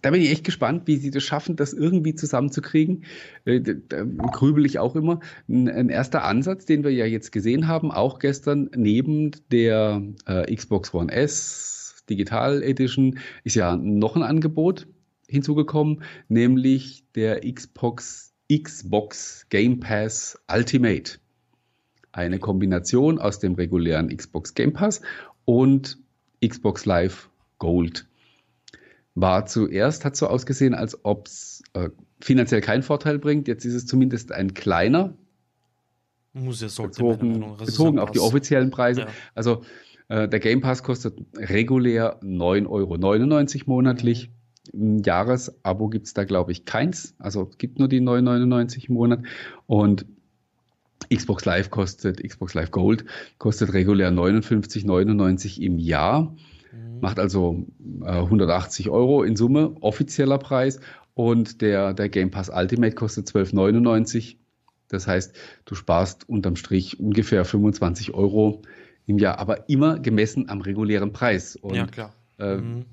[0.00, 3.04] da bin ich echt gespannt, wie sie das schaffen, das irgendwie zusammenzukriegen.
[3.44, 5.20] Äh, da grübel ich auch immer.
[5.48, 10.92] Ein erster Ansatz, den wir ja jetzt gesehen haben, auch gestern neben der äh, Xbox
[10.92, 14.88] One S Digital Edition, ist ja noch ein Angebot
[15.28, 21.21] hinzugekommen, nämlich der Xbox Xbox Game Pass Ultimate
[22.12, 25.00] eine Kombination aus dem regulären Xbox Game Pass
[25.44, 25.98] und
[26.46, 28.06] Xbox Live Gold.
[29.14, 33.48] War zuerst, hat so ausgesehen, als ob es äh, finanziell keinen Vorteil bringt.
[33.48, 35.14] Jetzt ist es zumindest ein kleiner.
[36.32, 39.02] Muss ja sollte bezogen, bezogen auf die offiziellen Preise.
[39.02, 39.08] Ja.
[39.34, 39.64] Also
[40.08, 44.28] äh, der Game Pass kostet regulär 9,99 Euro monatlich.
[44.28, 44.96] Mhm.
[44.96, 47.14] Ein Jahresabo gibt es da, glaube ich, keins.
[47.18, 49.20] Also es gibt nur die 9,99 im Monat.
[49.66, 50.06] Und
[51.08, 53.04] Xbox Live kostet, Xbox Live Gold
[53.38, 56.34] kostet regulär 59,99 im Jahr.
[56.72, 57.00] Mhm.
[57.00, 57.66] Macht also
[58.02, 60.80] äh, 180 Euro in Summe, offizieller Preis.
[61.14, 64.36] Und der, der Game Pass Ultimate kostet 12,99.
[64.88, 65.34] Das heißt,
[65.64, 68.62] du sparst unterm Strich ungefähr 25 Euro
[69.06, 71.56] im Jahr, aber immer gemessen am regulären Preis.
[71.56, 72.14] Und, ja, klar.
[72.38, 72.84] Äh, mhm.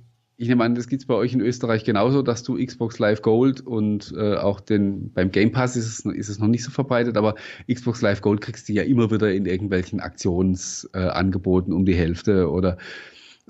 [0.42, 3.22] Ich nehme an, das gibt es bei euch in Österreich genauso, dass du Xbox Live
[3.22, 6.72] Gold und äh, auch den beim Game Pass ist es, ist es noch nicht so
[6.72, 7.36] verbreitet, aber
[7.70, 12.50] Xbox Live Gold kriegst du ja immer wieder in irgendwelchen Aktionsangeboten äh, um die Hälfte
[12.50, 12.78] oder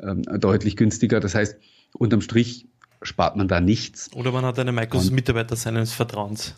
[0.02, 1.20] ähm, deutlich günstiger.
[1.20, 1.60] Das heißt,
[1.94, 2.66] unterm Strich
[3.04, 4.12] spart man da nichts.
[4.16, 6.56] Oder man hat einen Microsoft-Mitarbeiter seines Vertrauens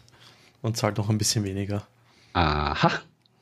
[0.62, 1.86] und zahlt noch ein bisschen weniger.
[2.32, 2.90] Aha,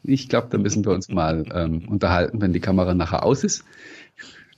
[0.01, 3.63] ich glaube, da müssen wir uns mal ähm, unterhalten, wenn die Kamera nachher aus ist.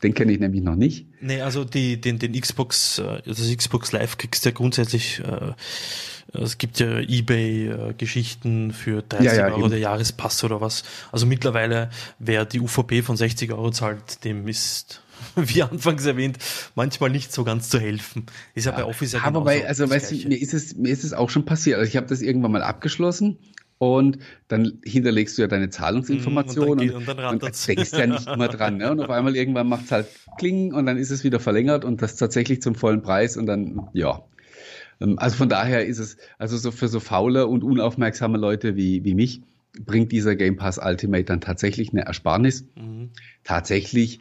[0.04, 1.06] Den kenne ich nämlich noch nicht.
[1.22, 5.54] Nee, also die, den, den Xbox, äh, das Xbox Live kriegst du ja grundsätzlich, äh,
[6.34, 9.70] es gibt ja Ebay-Geschichten für 30 ja, ja, Euro eben.
[9.72, 10.84] der Jahrespass oder was.
[11.12, 15.02] Also mittlerweile, wer die UVP von 60 Euro zahlt, dem ist,
[15.36, 16.40] wie anfangs erwähnt,
[16.74, 18.26] manchmal nicht so ganz zu helfen.
[18.56, 20.90] Ist ja, ja bei Office ja Aber bei, also weißt du, mir ist es, mir
[20.90, 21.78] ist es auch schon passiert.
[21.78, 23.38] Also ich habe das irgendwann mal abgeschlossen
[23.82, 28.28] und dann hinterlegst du ja deine Zahlungsinformationen mm, und, dann, und, und denkst ja nicht
[28.28, 28.78] immer dran.
[28.78, 28.92] Ne?
[28.92, 32.04] Und auf einmal irgendwann macht es halt Kling und dann ist es wieder verlängert und
[32.04, 34.22] das tatsächlich zum vollen Preis und dann, ja.
[35.00, 39.04] Ähm, also von daher ist es, also so für so faule und unaufmerksame Leute wie,
[39.04, 39.42] wie mich,
[39.84, 42.68] bringt dieser Game Pass Ultimate dann tatsächlich eine Ersparnis.
[42.76, 43.10] Mhm.
[43.44, 44.20] Tatsächlich,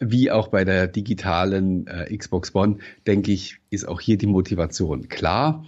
[0.00, 5.10] wie auch bei der digitalen äh, Xbox One, denke ich, ist auch hier die Motivation
[5.10, 5.66] klar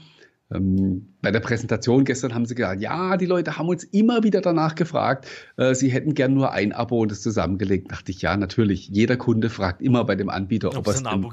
[0.50, 4.74] bei der Präsentation gestern haben sie gesagt, ja, die Leute haben uns immer wieder danach
[4.74, 5.26] gefragt,
[5.56, 7.90] äh, sie hätten gern nur ein Abo und es zusammengelegt.
[7.90, 8.88] Dachte ich, ja, natürlich.
[8.88, 11.24] Jeder Kunde fragt immer bei dem Anbieter, ob, ob es, denn,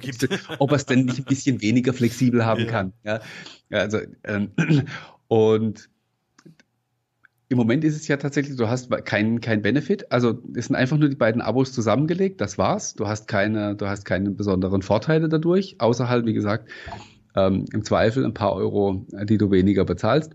[0.60, 2.71] ob es denn nicht ein bisschen weniger flexibel haben ja.
[2.71, 2.93] kann.
[3.04, 3.19] Ja,
[3.69, 4.52] also, ähm,
[5.28, 5.89] und
[7.50, 10.10] im Moment ist es ja tatsächlich, du hast keinen kein Benefit.
[10.10, 12.93] Also es sind einfach nur die beiden Abos zusammengelegt, das war's.
[12.93, 16.69] Du hast keine, du hast keine besonderen Vorteile dadurch, außer halt, wie gesagt,
[17.36, 20.34] ähm, im Zweifel ein paar Euro, die du weniger bezahlst.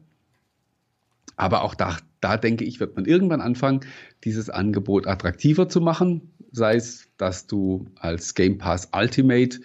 [1.36, 3.80] Aber auch da, da denke ich, wird man irgendwann anfangen,
[4.24, 6.32] dieses Angebot attraktiver zu machen.
[6.52, 9.60] Sei es, dass du als Game Pass Ultimate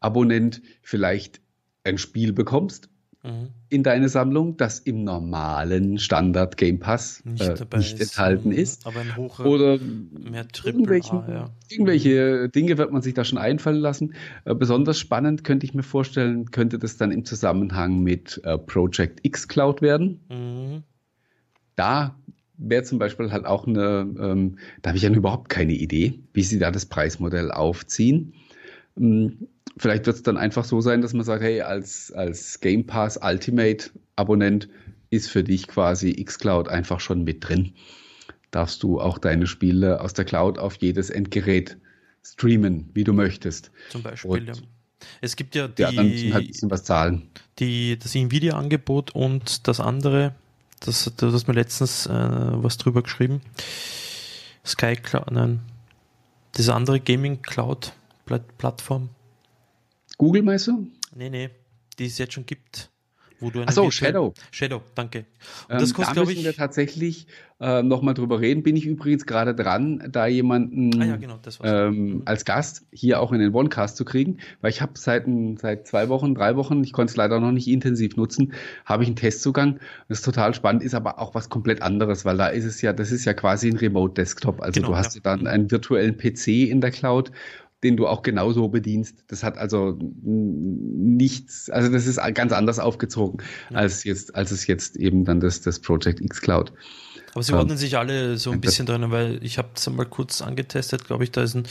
[0.00, 1.40] Abonnent vielleicht
[1.84, 2.88] ein Spiel bekommst,
[3.22, 3.48] mhm.
[3.68, 8.00] in deine Sammlung, das im normalen Standard Game Pass nicht, äh, nicht ist.
[8.00, 8.56] enthalten mhm.
[8.56, 8.86] ist.
[8.86, 11.50] Aber ein hoher, Oder mehr irgendwelche, A, ja.
[11.68, 14.14] irgendwelche Dinge wird man sich da schon einfallen lassen.
[14.44, 19.20] Äh, besonders spannend könnte ich mir vorstellen, könnte das dann im Zusammenhang mit äh, Project
[19.22, 20.20] X Cloud werden.
[20.28, 20.82] Mhm.
[21.76, 22.14] Da
[22.58, 26.42] wäre zum Beispiel halt auch eine, ähm, da habe ich ja überhaupt keine Idee, wie
[26.42, 28.34] sie da das Preismodell aufziehen.
[28.96, 32.86] Ähm, vielleicht wird es dann einfach so sein, dass man sagt, hey, als, als Game
[32.86, 34.68] Pass Ultimate Abonnent
[35.10, 37.74] ist für dich quasi xCloud einfach schon mit drin.
[38.50, 41.76] Darfst du auch deine Spiele aus der Cloud auf jedes Endgerät
[42.24, 43.70] streamen, wie du möchtest.
[43.90, 44.54] Zum Beispiel, ja.
[45.20, 47.28] Es gibt ja die, die anderen müssen halt ein bisschen was zahlen.
[47.58, 50.34] Die, das Nvidia-Angebot und das andere,
[50.80, 53.40] das, das hast mir letztens äh, was drüber geschrieben.
[54.64, 55.60] Sky Cloud, nein,
[56.56, 57.92] diese andere Gaming Cloud
[58.58, 59.10] Plattform.
[60.18, 60.88] Google meinst du?
[61.14, 61.50] Nee, nee,
[61.98, 62.90] die es jetzt schon gibt.
[63.42, 64.34] Wo du Achso, Shadow.
[64.52, 65.26] Shadow, danke.
[65.68, 67.26] Und das ähm, kostet, da müssen ich, wir tatsächlich
[67.58, 68.62] äh, nochmal drüber reden.
[68.62, 72.22] Bin ich übrigens gerade dran, da jemanden ah, ja, genau, ähm, mhm.
[72.24, 75.26] als Gast hier auch in den OneCast zu kriegen, weil ich habe seit,
[75.60, 78.52] seit zwei Wochen, drei Wochen, ich konnte es leider noch nicht intensiv nutzen,
[78.84, 79.80] habe ich einen Testzugang.
[80.08, 82.92] Das ist total spannend, ist aber auch was komplett anderes, weil da ist es ja,
[82.92, 84.60] das ist ja quasi ein Remote-Desktop.
[84.60, 85.20] Also genau, du hast ja.
[85.24, 87.32] dann einen virtuellen PC in der Cloud
[87.82, 89.24] den du auch genauso bedienst.
[89.26, 93.78] Das hat also nichts, also das ist ganz anders aufgezogen, ja.
[93.78, 96.72] als jetzt, als es jetzt eben dann das, das Project X Cloud.
[97.34, 100.06] Aber sie ordnen ähm, sich alle so ein bisschen drin, weil ich habe es mal
[100.06, 101.64] kurz angetestet, glaube ich, da ist ein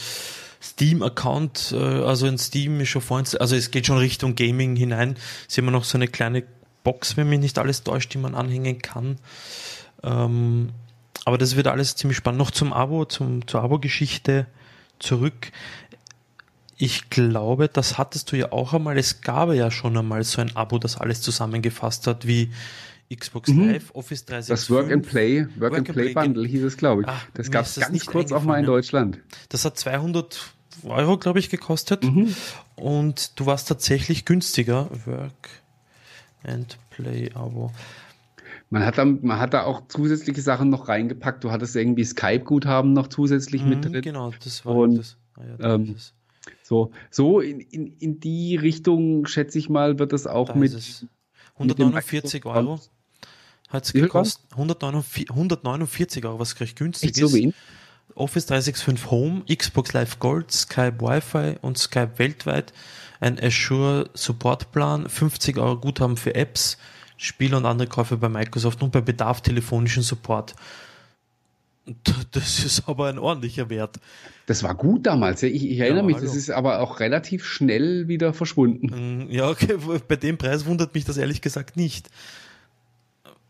[0.60, 5.16] Steam-Account, äh, also in Steam ist schon vorhin, also es geht schon Richtung Gaming hinein.
[5.48, 6.44] Sie haben noch so eine kleine
[6.84, 9.16] Box, wenn mich nicht alles täuscht, die man anhängen kann.
[10.02, 10.70] Ähm,
[11.24, 12.38] aber das wird alles ziemlich spannend.
[12.38, 14.46] Noch zum Abo, zum, zur Abo-Geschichte
[14.98, 15.52] zurück.
[16.82, 18.98] Ich glaube, das hattest du ja auch einmal.
[18.98, 22.50] Es gab ja schon einmal so ein Abo, das alles zusammengefasst hat, wie
[23.14, 23.70] Xbox mhm.
[23.70, 24.48] Live, Office 365.
[24.48, 27.08] Das Work and Play, Work, Work and Play, Play Bundle hieß es, glaube ich.
[27.08, 29.20] Ach, das gab es ganz kurz auch mal in Deutschland.
[29.48, 32.02] Das hat 200 Euro, glaube ich, gekostet.
[32.02, 32.34] Mhm.
[32.74, 34.90] Und du warst tatsächlich günstiger.
[35.04, 35.50] Work
[36.42, 37.70] and Play Abo.
[38.70, 41.44] Man hat, da, man hat da auch zusätzliche Sachen noch reingepackt.
[41.44, 44.02] Du hattest irgendwie Skype-Guthaben noch zusätzlich mhm, mit drin.
[44.02, 45.16] Genau, das war Und, das.
[45.36, 46.12] Ah, ja, ähm, das.
[46.72, 50.72] So, so in, in, in die Richtung, schätze ich mal, wird es auch da mit.
[51.56, 52.80] 149 mit Euro
[53.68, 54.42] hat es gekostet.
[54.52, 57.18] 149, 149 Euro, was recht günstig ist.
[57.18, 57.54] So wenig?
[58.14, 62.72] Office 365 Home, Xbox Live Gold, Skype Wi-Fi und Skype weltweit,
[63.20, 66.78] ein Azure Supportplan, 50 Euro Guthaben für Apps,
[67.18, 70.54] Spiele und andere Käufe bei Microsoft und bei Bedarf telefonischen Support.
[72.30, 73.98] Das ist aber ein ordentlicher Wert.
[74.46, 75.42] Das war gut damals.
[75.42, 76.26] Ich, ich erinnere ja, mich, hallo.
[76.26, 79.26] das ist aber auch relativ schnell wieder verschwunden.
[79.26, 79.76] Mm, ja, okay,
[80.08, 82.08] bei dem Preis wundert mich das ehrlich gesagt nicht.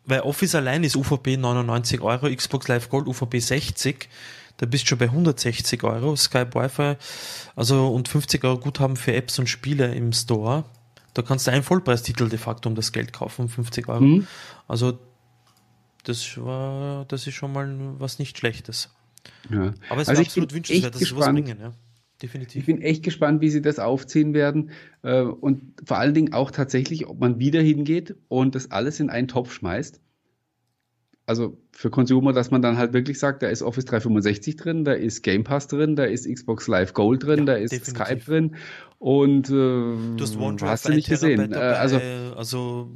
[0.04, 4.08] Weil Office allein ist UVP 99 Euro, Xbox Live Gold UVP 60.
[4.56, 6.96] Da bist du schon bei 160 Euro, Skype Wi-Fi,
[7.56, 10.64] also und 50 Euro Guthaben für Apps und Spiele im Store.
[11.14, 14.00] Da kannst du einen Vollpreistitel de facto um das Geld kaufen, 50 Euro.
[14.00, 14.26] Mhm.
[14.66, 14.98] Also
[16.04, 18.90] das war, das ist schon mal was nicht Schlechtes.
[19.50, 19.72] Ja.
[19.88, 21.72] Aber es also ist absolut wünschenswert, dass sie was bringen, ja.
[22.22, 22.60] Definitiv.
[22.60, 24.70] Ich bin echt gespannt, wie sie das aufziehen werden.
[25.02, 29.10] Äh, und vor allen Dingen auch tatsächlich, ob man wieder hingeht und das alles in
[29.10, 30.00] einen Topf schmeißt.
[31.26, 34.92] Also für Consumer, dass man dann halt wirklich sagt, da ist Office 365 drin, da
[34.92, 38.04] ist Game Pass drin, da ist Xbox Live Gold drin, ja, da ist definitiv.
[38.04, 38.56] Skype drin
[38.98, 41.52] und äh, du hast, OneDrive, hast du nicht gesehen.
[41.52, 42.00] Äh, also,
[42.36, 42.90] also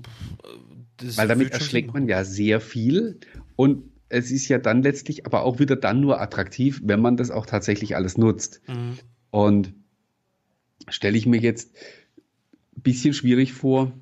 [1.17, 3.19] weil damit erschlägt man ja sehr viel
[3.57, 7.31] und es ist ja dann letztlich aber auch wieder dann nur attraktiv, wenn man das
[7.31, 8.61] auch tatsächlich alles nutzt.
[8.69, 8.99] Mhm.
[9.31, 9.75] Und
[10.89, 11.75] stelle ich mir jetzt
[12.77, 13.93] ein bisschen schwierig vor,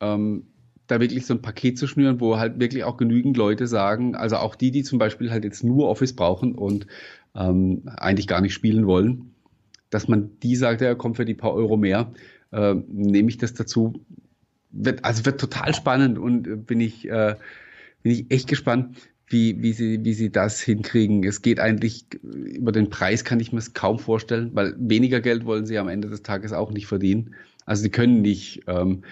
[0.00, 0.46] ähm,
[0.86, 4.36] da wirklich so ein Paket zu schnüren, wo halt wirklich auch genügend Leute sagen, also
[4.36, 6.86] auch die, die zum Beispiel halt jetzt nur Office brauchen und
[7.34, 9.34] ähm, eigentlich gar nicht spielen wollen,
[9.88, 12.12] dass man die sagt, ja, kommt für die paar Euro mehr,
[12.52, 14.04] äh, nehme ich das dazu.
[14.76, 17.36] Wird, also wird total spannend und äh, bin ich, äh,
[18.02, 18.96] bin ich echt gespannt,
[19.28, 21.24] wie, wie, sie, wie sie das hinkriegen.
[21.24, 25.44] Es geht eigentlich über den Preis, kann ich mir es kaum vorstellen, weil weniger Geld
[25.44, 27.34] wollen sie am Ende des Tages auch nicht verdienen.
[27.66, 29.02] Also sie können nicht ähm,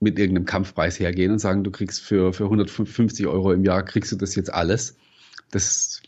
[0.00, 4.12] mit irgendeinem Kampfpreis hergehen und sagen, du kriegst für, für 150 Euro im Jahr, kriegst
[4.12, 4.96] du das jetzt alles.
[5.50, 6.02] Das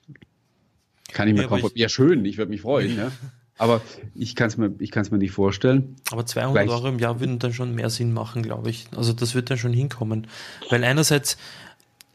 [1.12, 1.80] kann ich mir ja, kaum vorstellen.
[1.80, 3.12] Ja, schön, ich würde mich freuen, ja.
[3.58, 3.80] Aber
[4.14, 5.96] ich kann es mir, mir nicht vorstellen.
[6.10, 6.70] Aber 200 Vielleicht.
[6.70, 8.86] Euro im Jahr würden dann schon mehr Sinn machen, glaube ich.
[8.94, 10.26] Also das wird dann schon hinkommen.
[10.68, 11.38] Weil einerseits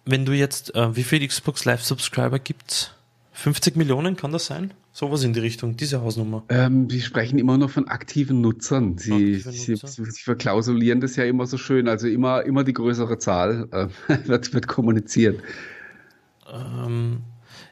[0.06, 2.92] wenn du jetzt, äh, wie viele Xbox Live Subscriber gibt's?
[3.34, 4.74] 50 Millionen, kann das sein?
[4.92, 6.44] Sowas in die Richtung, diese Hausnummer.
[6.50, 8.98] Ähm, die sprechen immer noch von aktiven Nutzern.
[8.98, 9.88] Sie, Aktive sie, Nutzer.
[9.88, 11.88] sie, sie, verklausulieren das ja immer so schön.
[11.88, 13.88] Also immer, immer die größere Zahl äh,
[14.28, 15.42] wird, wird kommuniziert.
[16.52, 17.22] Ähm,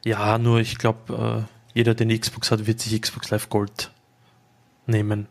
[0.05, 3.91] ja, nur ich glaube, äh, jeder, der eine Xbox hat, wird sich Xbox Live Gold
[4.85, 5.27] nehmen.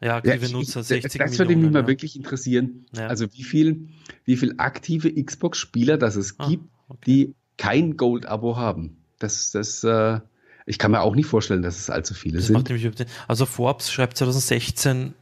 [0.00, 2.86] Ja, aktive ja, Nutzer 60 Das würde mich mal wirklich interessieren.
[2.94, 3.06] Ja.
[3.06, 3.88] Also wie viel,
[4.24, 7.00] wie viel aktive Xbox-Spieler das es ah, gibt, okay.
[7.06, 8.96] die kein Gold-Abo haben.
[9.20, 10.18] Das, das, äh,
[10.66, 13.06] ich kann mir auch nicht vorstellen, dass es allzu viele das sind.
[13.28, 15.14] Also Forbes schreibt 2016,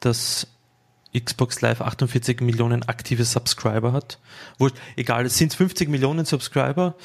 [0.00, 0.46] dass
[1.18, 4.18] Xbox Live 48 Millionen aktive Subscriber hat.
[4.58, 6.96] Wo, egal, es sind 50 Millionen Subscriber,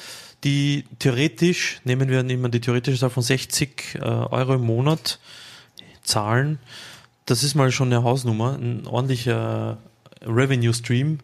[0.44, 5.18] die theoretisch, nehmen wir immer die theoretische Zahl von 60 äh, Euro im Monat
[6.02, 6.58] zahlen
[7.26, 9.78] das ist mal schon eine Hausnummer, ein ordentlicher
[10.22, 11.18] Revenue Stream.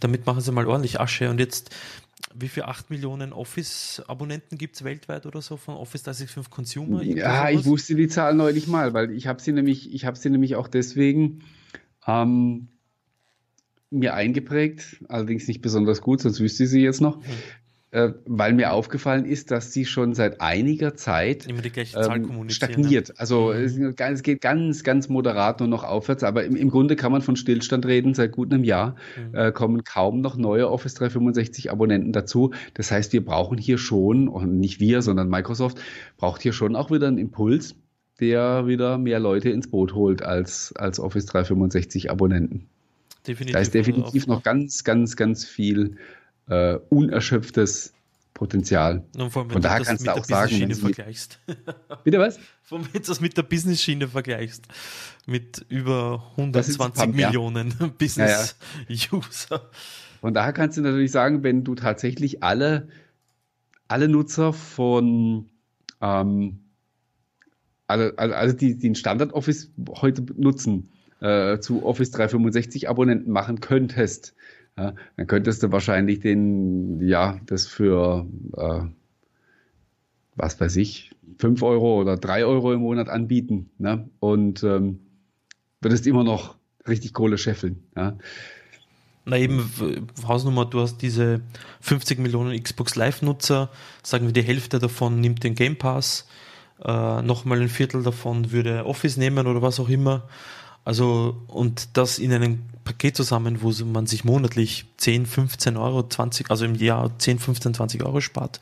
[0.00, 1.28] Damit machen sie mal ordentlich Asche.
[1.30, 1.74] Und jetzt,
[2.34, 7.02] wie viel 8 Millionen Office-Abonnenten gibt es weltweit oder so von Office 365 Consumer?
[7.02, 10.30] Ja, ich wusste die Zahl neulich mal, weil ich habe sie nämlich, ich habe sie
[10.30, 11.44] nämlich auch deswegen
[12.06, 12.68] ähm,
[13.90, 17.18] mir eingeprägt, allerdings nicht besonders gut, sonst wüsste ich sie jetzt noch.
[17.18, 17.24] Mhm
[17.90, 23.08] äh, weil mir aufgefallen ist, dass sie schon seit einiger Zeit ähm, stagniert.
[23.08, 23.14] Ne?
[23.16, 23.94] Also mhm.
[23.96, 27.36] es, geht ganz, ganz moderat nur noch aufwärts, aber im, im Grunde kann man von
[27.36, 28.12] Stillstand reden.
[28.12, 29.34] Seit gut einem Jahr mhm.
[29.34, 32.52] äh, kommen kaum noch neue Office 365 Abonnenten dazu.
[32.74, 35.80] Das heißt, wir brauchen hier schon, und nicht wir, sondern Microsoft,
[36.18, 37.74] braucht hier schon auch wieder einen Impuls,
[38.20, 42.66] der wieder mehr Leute ins Boot holt als, als Office 365 Abonnenten.
[43.26, 43.52] Definitiv.
[43.54, 45.96] Da ist definitiv noch ganz, ganz, ganz viel
[46.48, 47.94] äh, unerschöpftes
[48.34, 49.04] Potenzial.
[49.16, 51.40] Und vor allem, Von daher kannst du auch sagen, Schiene vergleichst.
[52.04, 52.38] Bitte was?
[52.70, 54.66] Wenn du das mit der Business-Schiene vergleichst,
[55.26, 57.86] mit über 120 Millionen ja.
[57.98, 59.56] Business-User.
[59.56, 59.70] Ja.
[60.20, 62.88] Von daher kannst du natürlich sagen, wenn du tatsächlich alle,
[63.88, 65.48] alle Nutzer von
[66.00, 66.60] ähm,
[67.88, 74.34] also, also die, die den Standard-Office heute nutzen, äh, zu Office 365 Abonnenten machen könntest,
[74.78, 78.80] ja, dann könntest du wahrscheinlich den, ja, das für, äh,
[80.36, 83.70] was weiß ich, 5 Euro oder 3 Euro im Monat anbieten.
[83.78, 84.08] Ne?
[84.20, 85.00] Und ähm,
[85.80, 87.82] würdest immer noch richtig Kohle scheffeln.
[87.96, 88.16] Ja?
[89.24, 89.70] Na eben,
[90.26, 91.40] Hausnummer, du hast diese
[91.80, 93.70] 50 Millionen Xbox Live-Nutzer,
[94.02, 96.26] sagen wir die Hälfte davon nimmt den Game Pass,
[96.84, 100.28] äh, nochmal ein Viertel davon würde Office nehmen oder was auch immer.
[100.88, 106.50] Also, und das in einem Paket zusammen, wo man sich monatlich 10, 15 Euro, 20,
[106.50, 108.58] also im Jahr 10, 15, 20 Euro spart,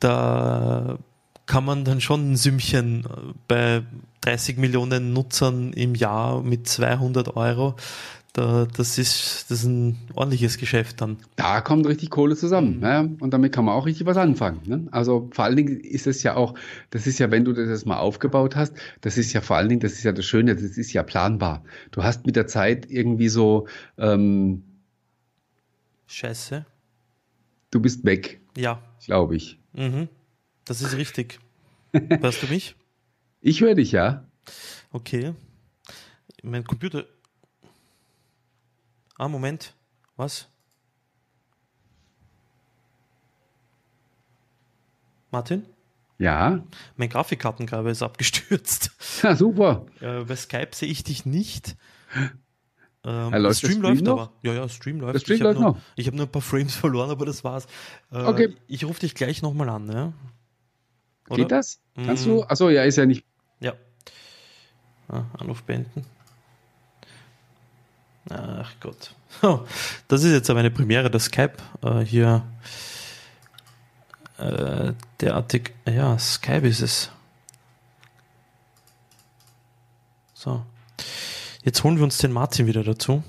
[0.00, 0.98] da
[1.46, 3.82] kann man dann schon ein Sümmchen äh, bei
[4.20, 7.74] 30 Millionen Nutzern im Jahr mit 200 Euro
[8.32, 11.18] da, das, ist, das ist ein ordentliches Geschäft dann.
[11.36, 12.76] Da kommt richtig Kohle zusammen.
[12.76, 12.80] Mhm.
[12.80, 13.16] Ne?
[13.20, 14.60] Und damit kann man auch richtig was anfangen.
[14.66, 14.86] Ne?
[14.92, 16.54] Also vor allen Dingen ist es ja auch,
[16.90, 19.80] das ist ja, wenn du das mal aufgebaut hast, das ist ja vor allen Dingen,
[19.80, 21.64] das ist ja das Schöne, das ist ja planbar.
[21.90, 23.66] Du hast mit der Zeit irgendwie so
[23.98, 24.62] ähm,
[26.06, 26.66] Scheiße.
[27.70, 28.40] Du bist weg.
[28.56, 28.82] Ja.
[29.06, 29.58] Glaube ich.
[29.72, 30.08] Mhm.
[30.64, 31.38] Das ist richtig.
[31.92, 32.76] Hörst du mich?
[33.42, 34.28] Ich höre dich, ja.
[34.92, 35.32] Okay.
[36.42, 37.06] Mein Computer
[39.20, 39.74] Ah, Moment.
[40.16, 40.48] Was?
[45.30, 45.66] Martin?
[46.16, 46.64] Ja.
[46.96, 48.92] Mein Grafikkartenkabel ist abgestürzt.
[49.22, 49.84] Ja, super.
[50.00, 51.76] Äh, bei Skype sehe ich dich nicht.
[53.04, 54.12] Ähm, ja, Stream, Stream läuft noch?
[54.12, 54.32] aber.
[54.40, 55.20] Ja, ja, Stream läuft.
[55.20, 55.80] Stream ich läuft nur, noch.
[55.96, 57.66] Ich habe nur ein paar Frames verloren, aber das war's.
[58.10, 58.56] Äh, okay.
[58.68, 60.14] Ich rufe dich gleich nochmal an, ja?
[61.28, 61.36] Oder?
[61.36, 61.82] Geht das?
[61.94, 62.30] Kannst mm.
[62.30, 62.42] du?
[62.44, 63.26] Achso, ja, ist ja nicht.
[63.60, 63.74] Ja.
[65.08, 66.06] Ah, Anruf beenden.
[68.30, 69.14] Ach Gott.
[69.42, 69.60] Oh,
[70.08, 72.44] das ist jetzt aber eine Premiere, das Skype äh, hier
[74.38, 75.74] äh, derartig.
[75.86, 77.10] Ja, Skype ist es.
[80.34, 80.64] So.
[81.62, 83.22] Jetzt holen wir uns den Martin wieder dazu.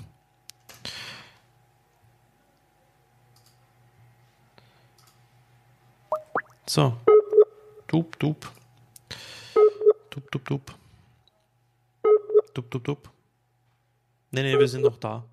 [6.66, 6.96] So.
[7.86, 8.52] Dup, dup.
[10.10, 10.74] Dup, dup, dup.
[12.54, 13.12] Dup, dup, dup.
[14.34, 15.28] Nee, nee, wir sind noch da.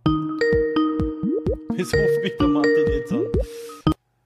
[1.77, 3.27] Jetzt ruft mich der Martin jetzt an.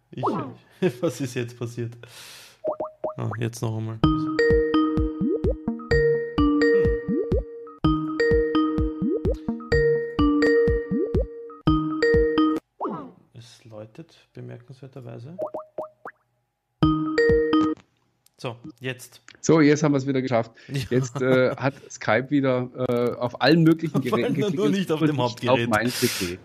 [0.10, 0.24] Ich,
[1.02, 1.96] was ist jetzt passiert?
[3.18, 4.00] Ah, jetzt noch einmal.
[13.36, 15.38] Es läutet bemerkenswerterweise.
[18.44, 19.22] So, jetzt.
[19.40, 20.52] So, jetzt haben wir es wieder geschafft.
[20.90, 24.58] Jetzt äh, hat Skype wieder äh, auf allen möglichen Geräten geklickt.
[24.58, 25.64] Nur nicht auf dem Hauptgerät.
[25.64, 26.38] Auf mein PC.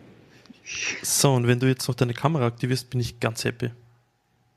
[1.03, 3.73] So, und wenn du jetzt noch deine Kamera aktivierst, bin ich ganz happy.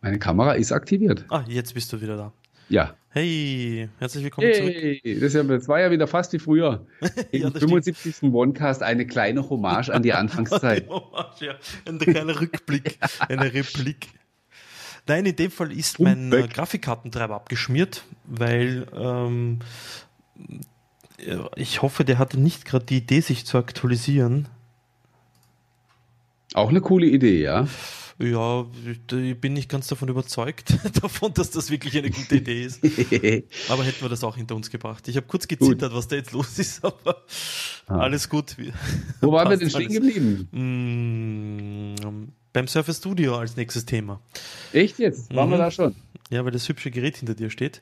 [0.02, 1.26] Meine Kamera ist aktiviert.
[1.30, 2.32] Ah, jetzt bist du wieder da.
[2.70, 2.94] Ja.
[3.10, 5.22] Hey, herzlich willkommen hey, zurück.
[5.24, 6.86] Das, ja, das war ja wieder fast wie früher.
[7.32, 8.18] Im ja, 75.
[8.18, 8.36] Stimmt.
[8.36, 10.88] Onecast eine kleine Hommage an die Anfangszeit.
[10.88, 11.56] Hommage, ja.
[11.88, 14.10] Ein kleiner Rückblick, eine Replik.
[15.08, 19.60] Nein, in dem Fall ist mein äh, Grafikkartentreiber abgeschmiert, weil ähm,
[21.56, 24.48] ich hoffe, der hatte nicht gerade die Idee, sich zu aktualisieren.
[26.54, 27.68] Auch eine coole Idee, ja.
[28.20, 32.84] Ja, ich bin nicht ganz davon überzeugt, davon, dass das wirklich eine gute Idee ist.
[33.70, 35.08] aber hätten wir das auch hinter uns gebracht.
[35.08, 35.98] Ich habe kurz gezittert, gut.
[35.98, 37.24] was da jetzt los ist, aber
[37.88, 37.98] ah.
[37.98, 38.58] alles gut.
[39.22, 40.48] Wo waren wir denn stehen geblieben?
[42.54, 44.20] Beim Surface Studio als nächstes Thema.
[44.74, 45.34] Echt jetzt?
[45.34, 45.54] Waren mhm.
[45.54, 45.96] wir da schon?
[46.30, 47.82] Ja, weil das hübsche Gerät hinter dir steht.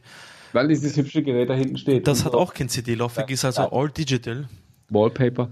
[0.53, 2.07] Weil dieses hübsche Gerät da hinten steht.
[2.07, 2.39] Das hat so.
[2.39, 4.47] auch kein CD-Laufwerk, ist also all digital.
[4.89, 5.49] Wallpaper.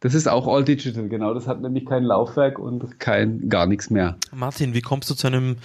[0.00, 1.32] Das ist auch all digital, genau.
[1.32, 4.18] Das hat nämlich kein Laufwerk und kein gar nichts mehr.
[4.32, 5.56] Martin, wie kommst du zu einem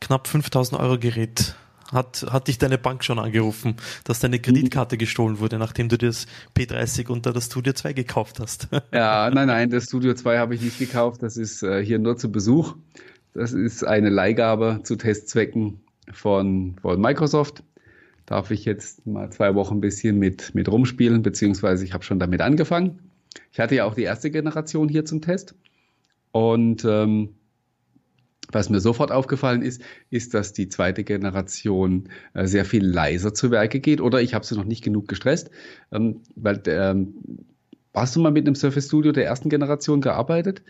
[0.00, 1.54] knapp 5000 Euro Gerät?
[1.92, 3.74] Hat, hat dich deine Bank schon angerufen,
[4.04, 6.26] dass deine Kreditkarte gestohlen wurde, nachdem du das
[6.56, 8.68] P30 unter das Studio 2 gekauft hast?
[8.92, 11.22] Ja, nein, nein, das Studio 2 habe ich nicht gekauft.
[11.22, 12.76] Das ist äh, hier nur zu Besuch.
[13.34, 15.80] Das ist eine Leihgabe zu Testzwecken
[16.12, 17.62] von, von Microsoft.
[18.26, 22.18] Darf ich jetzt mal zwei Wochen ein bisschen mit, mit rumspielen, beziehungsweise ich habe schon
[22.18, 22.98] damit angefangen.
[23.52, 25.54] Ich hatte ja auch die erste Generation hier zum Test.
[26.32, 27.34] Und ähm,
[28.52, 33.50] was mir sofort aufgefallen ist, ist, dass die zweite Generation äh, sehr viel leiser zu
[33.50, 34.00] Werke geht.
[34.00, 35.50] Oder ich habe sie noch nicht genug gestresst,
[35.92, 37.14] ähm, weil ähm,
[37.94, 40.62] hast du mal mit einem Surface Studio der ersten Generation gearbeitet?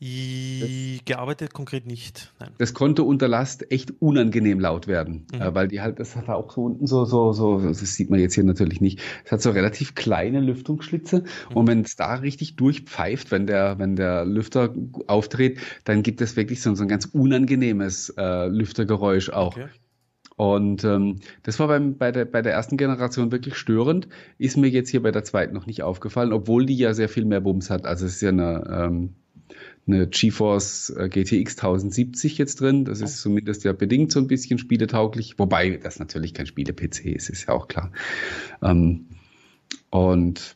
[0.00, 2.32] Gearbeitet konkret nicht.
[2.40, 2.50] Nein.
[2.56, 5.42] Das konnte unter Last echt unangenehm laut werden, mhm.
[5.42, 8.18] äh, weil die halt, das hat auch so unten so, so, so, das sieht man
[8.18, 9.00] jetzt hier natürlich nicht.
[9.26, 11.56] Es hat so relativ kleine Lüftungsschlitze mhm.
[11.56, 14.74] und wenn es da richtig durchpfeift, wenn der, wenn der Lüfter
[15.06, 19.54] aufdreht, dann gibt es wirklich so, so ein ganz unangenehmes äh, Lüftergeräusch auch.
[19.56, 19.68] Okay.
[20.36, 24.08] Und ähm, das war beim, bei, der, bei der ersten Generation wirklich störend.
[24.38, 27.26] Ist mir jetzt hier bei der zweiten noch nicht aufgefallen, obwohl die ja sehr viel
[27.26, 27.84] mehr Bums hat.
[27.84, 29.16] Also es ist ja eine, ähm,
[29.92, 32.84] eine GeForce äh, GTX 1070 jetzt drin.
[32.84, 37.28] Das ist zumindest ja bedingt so ein bisschen spieletauglich, wobei das natürlich kein Spiele-PC ist,
[37.28, 37.92] ist ja auch klar.
[38.62, 39.06] Ähm,
[39.90, 40.54] und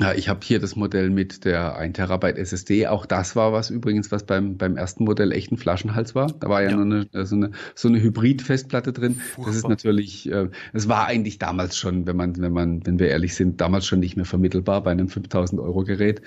[0.00, 2.86] ja, ich habe hier das Modell mit der 1 Terabyte SSD.
[2.86, 6.28] Auch das war was übrigens, was beim, beim ersten Modell echt ein Flaschenhals war.
[6.28, 6.76] Da war ja, ja.
[6.76, 9.16] nur eine, so eine, so eine Hybrid-Festplatte drin.
[9.16, 9.46] Furchtbar.
[9.46, 13.08] Das ist natürlich, äh, es war eigentlich damals schon, wenn man, wenn man, wenn wir
[13.08, 16.22] ehrlich sind, damals schon nicht mehr vermittelbar bei einem 5000 Euro Gerät.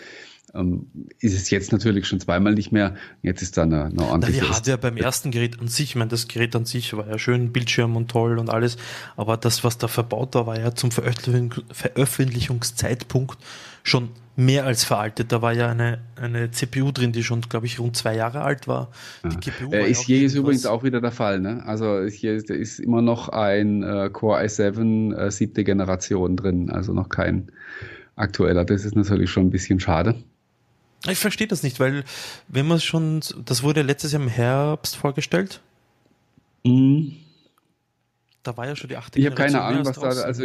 [0.53, 0.87] Ähm,
[1.19, 2.93] ist es jetzt natürlich schon zweimal nicht mehr.
[3.21, 4.41] Jetzt ist da eine, eine ordentliche.
[4.41, 6.93] Na, die hatte ja beim ersten Gerät an sich, ich meine, das Gerät an sich
[6.93, 8.77] war ja schön, Bildschirm und toll und alles,
[9.15, 13.37] aber das, was da verbaut war, war ja zum Veröffentlichungszeitpunkt
[13.83, 15.31] schon mehr als veraltet.
[15.31, 18.67] Da war ja eine, eine CPU drin, die schon, glaube ich, rund zwei Jahre alt
[18.67, 18.91] war.
[19.23, 21.39] Die GPU äh, ist hier ist übrigens auch wieder der Fall.
[21.39, 21.63] Ne?
[21.65, 26.93] Also hier ist, ist immer noch ein äh, Core i7 äh, siebte Generation drin, also
[26.93, 27.51] noch kein
[28.15, 28.65] aktueller.
[28.65, 30.15] Das ist natürlich schon ein bisschen schade.
[31.09, 32.03] Ich verstehe das nicht, weil
[32.47, 35.61] wenn man schon, das wurde letztes Jahr im Herbst vorgestellt.
[36.63, 37.17] Mhm.
[38.43, 40.43] Da war ja schon die achte Ich habe keine Ahnung, was da, also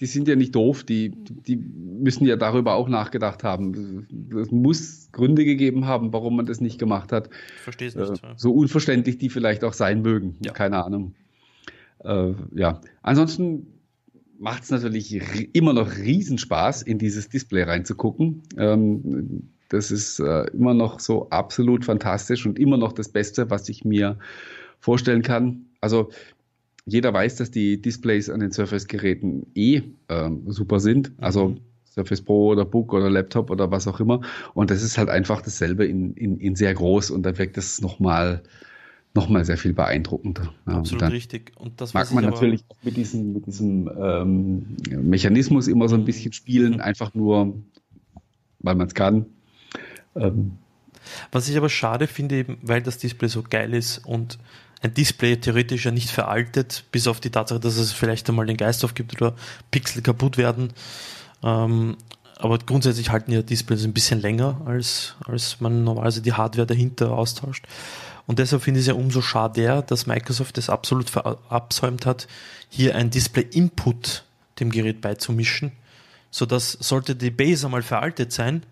[0.00, 4.06] die sind ja nicht doof, die, die müssen ja darüber auch nachgedacht haben.
[4.40, 7.30] Es muss Gründe gegeben haben, warum man das nicht gemacht hat.
[7.56, 8.24] Ich verstehe es nicht.
[8.24, 10.36] Äh, so unverständlich die vielleicht auch sein mögen.
[10.44, 10.52] Ja.
[10.52, 11.14] Keine Ahnung.
[12.00, 13.66] Äh, ja, ansonsten
[14.38, 15.14] macht es natürlich
[15.54, 18.42] immer noch Riesenspaß, in dieses Display reinzugucken.
[18.58, 23.68] Ähm, das ist äh, immer noch so absolut fantastisch und immer noch das Beste, was
[23.68, 24.18] ich mir
[24.78, 25.66] vorstellen kann.
[25.80, 26.10] Also
[26.86, 31.12] jeder weiß, dass die Displays an den Surface-Geräten eh ähm, super sind.
[31.18, 31.60] Also mhm.
[31.84, 34.20] Surface Pro oder Book oder Laptop oder was auch immer.
[34.54, 37.80] Und das ist halt einfach dasselbe in, in, in sehr groß und da wirkt es
[37.80, 38.42] nochmal
[39.16, 40.52] noch mal sehr viel beeindruckender.
[40.66, 41.52] Absolut und richtig.
[41.56, 46.00] Und das mag man natürlich auch mit diesem, mit diesem ähm, Mechanismus immer so ein
[46.00, 46.06] mhm.
[46.06, 47.54] bisschen spielen, einfach nur,
[48.58, 49.26] weil man es kann.
[50.16, 50.58] Ähm,
[51.32, 54.38] was ich aber schade finde, eben, weil das Display so geil ist und
[54.82, 58.56] ein Display theoretisch ja nicht veraltet, bis auf die Tatsache, dass es vielleicht einmal den
[58.56, 59.34] Geist aufgibt oder
[59.70, 60.72] Pixel kaputt werden.
[61.42, 61.96] Ähm,
[62.38, 67.12] aber grundsätzlich halten ja Displays ein bisschen länger, als, als man normalerweise die Hardware dahinter
[67.12, 67.66] austauscht.
[68.26, 72.26] Und deshalb finde ich es ja umso schade, dass Microsoft es absolut verabsäumt hat,
[72.68, 74.24] hier ein Display-Input
[74.60, 75.72] dem Gerät beizumischen,
[76.30, 78.64] sodass sollte die Base einmal veraltet sein,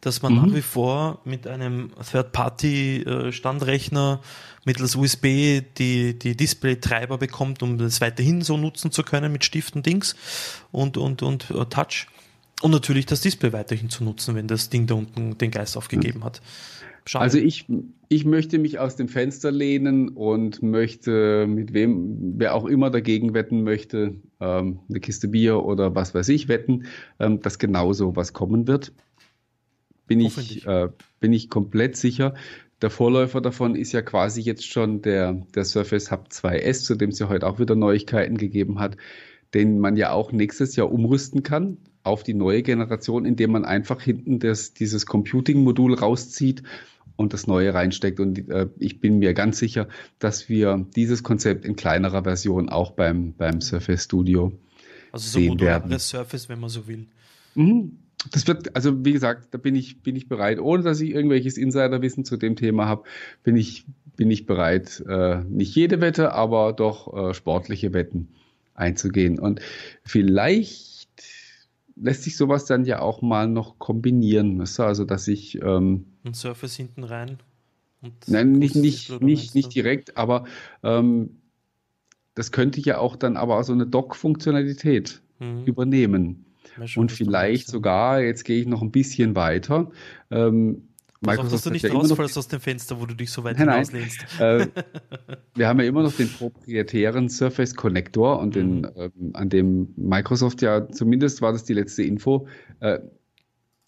[0.00, 0.42] dass man mhm.
[0.42, 4.20] nach wie vor mit einem Third-Party-Standrechner
[4.64, 9.82] mittels USB die, die Display-Treiber bekommt, um das weiterhin so nutzen zu können mit Stiften,
[9.82, 10.16] Dings
[10.72, 12.06] und, und, und uh, Touch.
[12.62, 16.24] Und natürlich das Display weiterhin zu nutzen, wenn das Ding da unten den Geist aufgegeben
[16.24, 16.40] hat.
[17.04, 17.22] Schade.
[17.22, 17.66] Also ich,
[18.08, 23.32] ich möchte mich aus dem Fenster lehnen und möchte mit wem, wer auch immer dagegen
[23.32, 26.86] wetten möchte, ähm, eine Kiste Bier oder was weiß ich wetten,
[27.20, 28.92] ähm, dass genauso was kommen wird
[30.06, 30.88] bin ich, äh,
[31.20, 32.34] bin ich komplett sicher.
[32.82, 37.10] Der Vorläufer davon ist ja quasi jetzt schon der, der Surface Hub 2S, zu dem
[37.10, 38.96] es ja heute auch wieder Neuigkeiten gegeben hat,
[39.54, 44.00] den man ja auch nächstes Jahr umrüsten kann auf die neue Generation, indem man einfach
[44.00, 46.62] hinten das, dieses Computing-Modul rauszieht
[47.16, 48.20] und das neue reinsteckt.
[48.20, 49.88] Und äh, ich bin mir ganz sicher,
[50.18, 54.52] dass wir dieses Konzept in kleinerer Version auch beim, beim Surface Studio
[55.10, 55.98] also so sehen werden.
[55.98, 57.06] Surface, wenn man so will.
[57.54, 57.98] Mhm
[58.32, 61.56] das wird, also wie gesagt, da bin ich, bin ich bereit, ohne dass ich irgendwelches
[61.56, 63.04] Insiderwissen zu dem Thema habe,
[63.42, 63.84] bin ich,
[64.16, 68.28] bin ich bereit, äh, nicht jede Wette, aber doch äh, sportliche Wetten
[68.74, 69.38] einzugehen.
[69.38, 69.60] Und
[70.02, 71.08] vielleicht
[71.96, 74.82] lässt sich sowas dann ja auch mal noch kombinieren, du?
[74.82, 77.38] also dass ich ähm, ein Surface hinten rein.
[78.26, 80.44] nein, nicht, nicht, nicht, nicht direkt, aber
[80.82, 81.38] ähm,
[82.34, 85.64] das könnte ja auch dann aber so eine Dock-Funktionalität mhm.
[85.64, 86.45] übernehmen
[86.96, 89.90] und vielleicht sogar, jetzt gehe ich noch ein bisschen weiter.
[90.30, 90.88] Ähm,
[91.20, 94.26] Microsoft dass du nicht ja rausfallst aus dem Fenster, wo du dich so weit hinauslehnst.
[94.38, 94.66] Äh,
[95.54, 98.90] wir haben ja immer noch den proprietären Surface Connector und den, mhm.
[98.96, 102.46] ähm, an dem Microsoft ja, zumindest war das die letzte Info,
[102.80, 102.98] äh,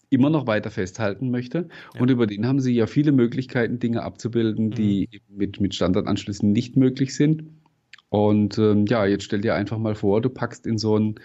[0.09, 1.69] immer noch weiter festhalten möchte.
[1.93, 2.01] Ja.
[2.01, 4.71] Und über den haben sie ja viele Möglichkeiten, Dinge abzubilden, mhm.
[4.71, 7.43] die mit, mit Standardanschlüssen nicht möglich sind.
[8.09, 11.15] Und ähm, ja, jetzt stell dir einfach mal vor, du packst in so ein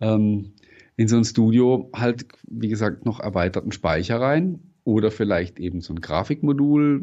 [0.00, 0.52] ähm,
[0.96, 5.92] in so ein Studio halt, wie gesagt, noch erweiterten Speicher rein oder vielleicht eben so
[5.92, 7.02] ein Grafikmodul,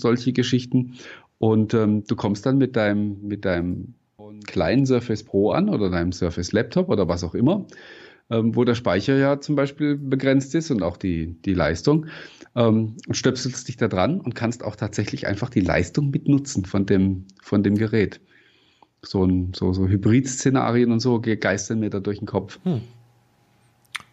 [0.00, 0.94] solche Geschichten.
[1.38, 3.94] Und ähm, du kommst dann mit deinem, mit deinem
[4.46, 7.66] kleinen Surface Pro an oder deinem Surface Laptop oder was auch immer,
[8.30, 12.06] ähm, wo der Speicher ja zum Beispiel begrenzt ist und auch die, die Leistung.
[12.54, 16.86] Ähm, und stöpselst dich da dran und kannst auch tatsächlich einfach die Leistung mitnutzen von
[16.86, 18.20] dem, von dem Gerät.
[19.02, 22.58] So, ein, so, so Hybrid-Szenarien und so geistern mir da durch den Kopf.
[22.64, 22.80] Hm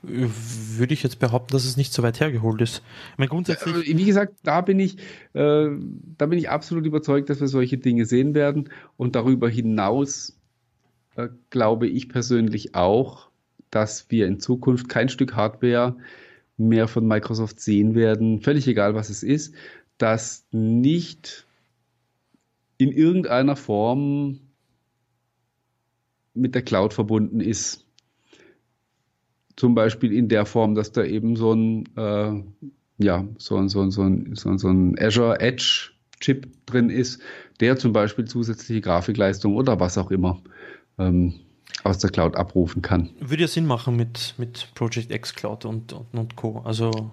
[0.03, 2.81] würde ich jetzt behaupten, dass es nicht so weit hergeholt ist.
[3.17, 3.75] Meine, grundsätzlich.
[3.97, 4.97] Wie gesagt, da bin ich,
[5.33, 5.69] äh,
[6.17, 8.69] da bin ich absolut überzeugt, dass wir solche Dinge sehen werden.
[8.97, 10.37] Und darüber hinaus
[11.15, 13.29] äh, glaube ich persönlich auch,
[13.69, 15.95] dass wir in Zukunft kein Stück Hardware
[16.57, 19.55] mehr von Microsoft sehen werden, völlig egal was es ist,
[19.97, 21.45] das nicht
[22.77, 24.39] in irgendeiner Form
[26.33, 27.80] mit der Cloud verbunden ist
[29.55, 32.43] zum Beispiel in der Form, dass da eben so ein, äh,
[32.97, 37.21] ja, so, so, so, ein, so, so ein Azure Edge Chip drin ist,
[37.59, 40.41] der zum Beispiel zusätzliche Grafikleistung oder was auch immer
[40.99, 41.33] ähm,
[41.83, 43.09] aus der Cloud abrufen kann.
[43.19, 46.61] Würde ja Sinn machen mit, mit Project X Cloud und, und, und Co.
[46.63, 47.11] Also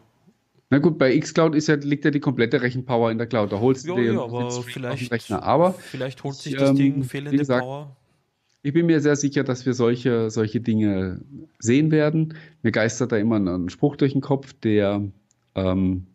[0.71, 3.53] na gut, bei xCloud ist ja, liegt ja die komplette Rechenpower in der Cloud.
[3.53, 5.43] Da holst du ja, dir ja, aber vielleicht, Rechner.
[5.43, 7.97] Aber vielleicht holt sich das ähm, Ding fehlende gesagt, Power.
[8.69, 11.23] Ich bin mir sehr sicher, dass wir solche, solche Dinge
[11.59, 12.35] sehen werden.
[12.63, 15.09] Mir geistert da immer ein Spruch durch den Kopf, der
[15.55, 16.07] ähm,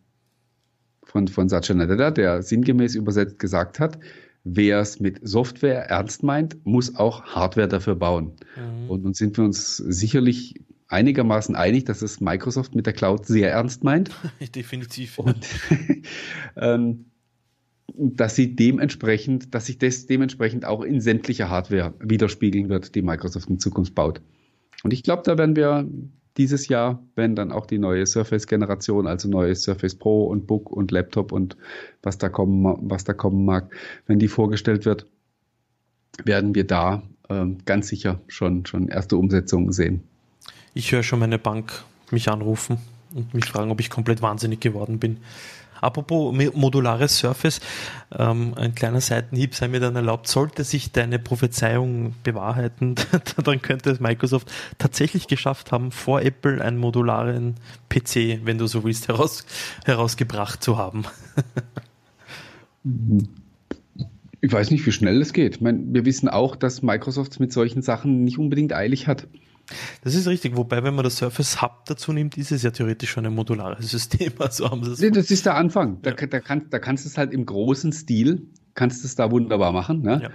[1.02, 3.98] von, von Satya Nadella, der sinngemäß übersetzt gesagt hat,
[4.44, 8.34] wer es mit Software ernst meint, muss auch Hardware dafür bauen.
[8.56, 8.88] Mhm.
[8.88, 13.50] Und nun sind wir uns sicherlich einigermaßen einig, dass es Microsoft mit der Cloud sehr
[13.50, 14.12] ernst meint.
[14.56, 15.18] Definitiv.
[15.18, 15.44] Und
[16.56, 17.06] ähm,
[17.96, 23.50] dass sie dementsprechend, dass sich das dementsprechend auch in sämtlicher Hardware widerspiegeln wird, die Microsoft
[23.50, 24.22] in Zukunft baut.
[24.84, 25.88] Und ich glaube, da werden wir
[26.38, 30.92] dieses Jahr, wenn dann auch die neue Surface-Generation, also neue Surface Pro und Book und
[30.92, 31.56] Laptop und
[32.02, 33.74] was da kommen, was da kommen mag,
[34.08, 35.06] wenn die vorgestellt wird,
[36.26, 40.04] werden wir da ähm, ganz sicher schon, schon erste Umsetzungen sehen.
[40.74, 42.78] Ich höre schon meine Bank mich anrufen
[43.14, 45.18] und mich fragen, ob ich komplett wahnsinnig geworden bin.
[45.84, 47.60] Apropos modulares Surface,
[48.18, 52.96] ähm, ein kleiner Seitenhieb sei mir dann erlaubt, sollte sich deine Prophezeiung bewahrheiten,
[53.44, 57.56] dann könnte es Microsoft tatsächlich geschafft haben, vor Apple einen modularen
[57.90, 59.46] PC, wenn du so willst, heraus,
[59.84, 61.04] herausgebracht zu haben.
[64.40, 65.56] ich weiß nicht, wie schnell es geht.
[65.56, 69.28] Ich meine, wir wissen auch, dass Microsoft mit solchen Sachen nicht unbedingt eilig hat.
[70.04, 73.12] Das ist richtig, wobei, wenn man das Surface Hub dazu nimmt, ist es ja theoretisch
[73.12, 74.34] schon ein modulares System.
[74.40, 76.00] Also haben sie das, das ist der Anfang.
[76.04, 76.12] Ja.
[76.12, 79.32] Da, da, kann, da kannst du es halt im großen Stil, kannst du es da
[79.32, 80.02] wunderbar machen.
[80.02, 80.20] Ne?
[80.24, 80.30] Ja.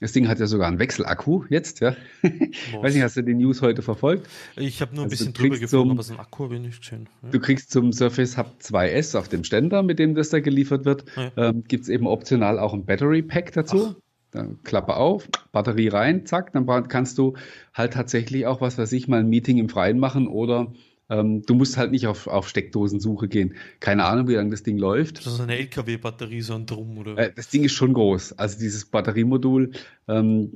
[0.00, 1.96] Das Ding hat ja sogar einen Wechselakku jetzt, ja.
[2.80, 4.28] Weiß nicht, hast du die News heute verfolgt?
[4.54, 6.80] Ich habe nur ein also bisschen drüber gefunden, aber so ein Akku habe ich nicht
[6.82, 7.08] gesehen.
[7.22, 7.30] Ja.
[7.30, 11.04] Du kriegst zum Surface Hub 2S auf dem Ständer, mit dem das da geliefert wird,
[11.16, 11.32] ja.
[11.36, 13.96] ähm, gibt es eben optional auch ein Battery Pack dazu.
[13.96, 14.07] Ach.
[14.30, 17.34] Dann Klappe auf, Batterie rein, zack, dann kannst du
[17.72, 20.72] halt tatsächlich auch, was weiß ich, mal ein Meeting im Freien machen oder
[21.10, 23.54] ähm, du musst halt nicht auf, auf Steckdosensuche gehen.
[23.80, 25.24] Keine Ahnung, wie lange das Ding läuft.
[25.24, 27.16] Das ist eine LKW-Batterie so ein Drum, oder?
[27.16, 28.32] Äh, das Ding ist schon groß.
[28.32, 29.72] Also dieses Batteriemodul,
[30.06, 30.50] ähm,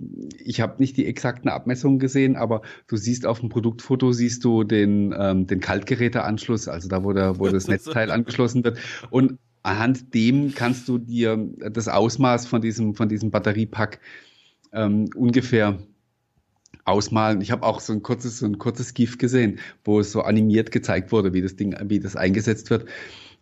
[0.45, 4.65] ich habe nicht die exakten Abmessungen gesehen, aber du siehst auf dem Produktfoto, siehst du
[4.65, 8.79] den, ähm, den Kaltgeräteanschluss, also da, wo, der, wo das Netzteil angeschlossen wird.
[9.11, 11.37] Und anhand dem kannst du dir
[11.71, 14.01] das Ausmaß von diesem, von diesem Batteriepack
[14.73, 15.79] ähm, ungefähr
[16.85, 17.41] ausmalen.
[17.41, 20.73] Ich habe auch so ein kurzes, so ein kurzes GIF gesehen, wo es so animiert
[20.73, 22.87] gezeigt wurde, wie das Ding, wie das eingesetzt wird.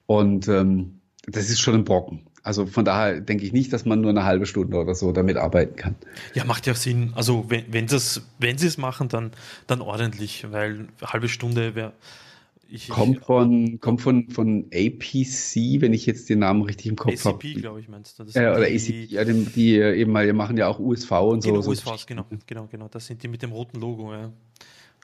[0.07, 2.27] Und ähm, das ist schon ein Brocken.
[2.43, 5.37] Also von daher denke ich nicht, dass man nur eine halbe Stunde oder so damit
[5.37, 5.95] arbeiten kann.
[6.35, 7.13] Ja, macht ja Sinn.
[7.15, 9.31] Also wenn, wenn, das, wenn sie es machen, dann,
[9.67, 11.93] dann ordentlich, weil eine halbe Stunde wäre
[12.71, 17.25] ich, kommt von, kommt von, von APC, wenn ich jetzt den Namen richtig im Kopf
[17.25, 17.37] habe.
[17.37, 18.23] ACP, glaube ich, meinst du.
[18.23, 21.45] Äh, oder die, ACP, ja, die, die eben mal, die machen ja auch USV und
[21.45, 21.71] genau, so.
[21.71, 22.89] USVs, genau, genau, genau.
[22.89, 24.33] Das sind die mit dem roten Logo, ja.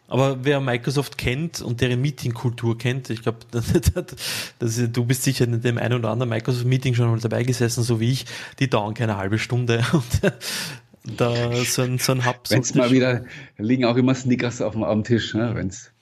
[0.09, 3.39] Aber wer Microsoft kennt und deren Meeting-Kultur kennt, ich glaube,
[4.93, 8.13] du bist sicher in dem einen oder anderen Microsoft-Meeting schon mal dabei gesessen, so wie
[8.13, 8.27] ich,
[8.61, 9.85] die dauern keine halbe Stunde.
[9.93, 12.41] Und da so ein, so ein Hub.
[12.49, 13.25] Wenn es mal wieder,
[13.59, 15.93] liegen auch immer Snickers auf dem, auf dem Tisch, ne, wenn's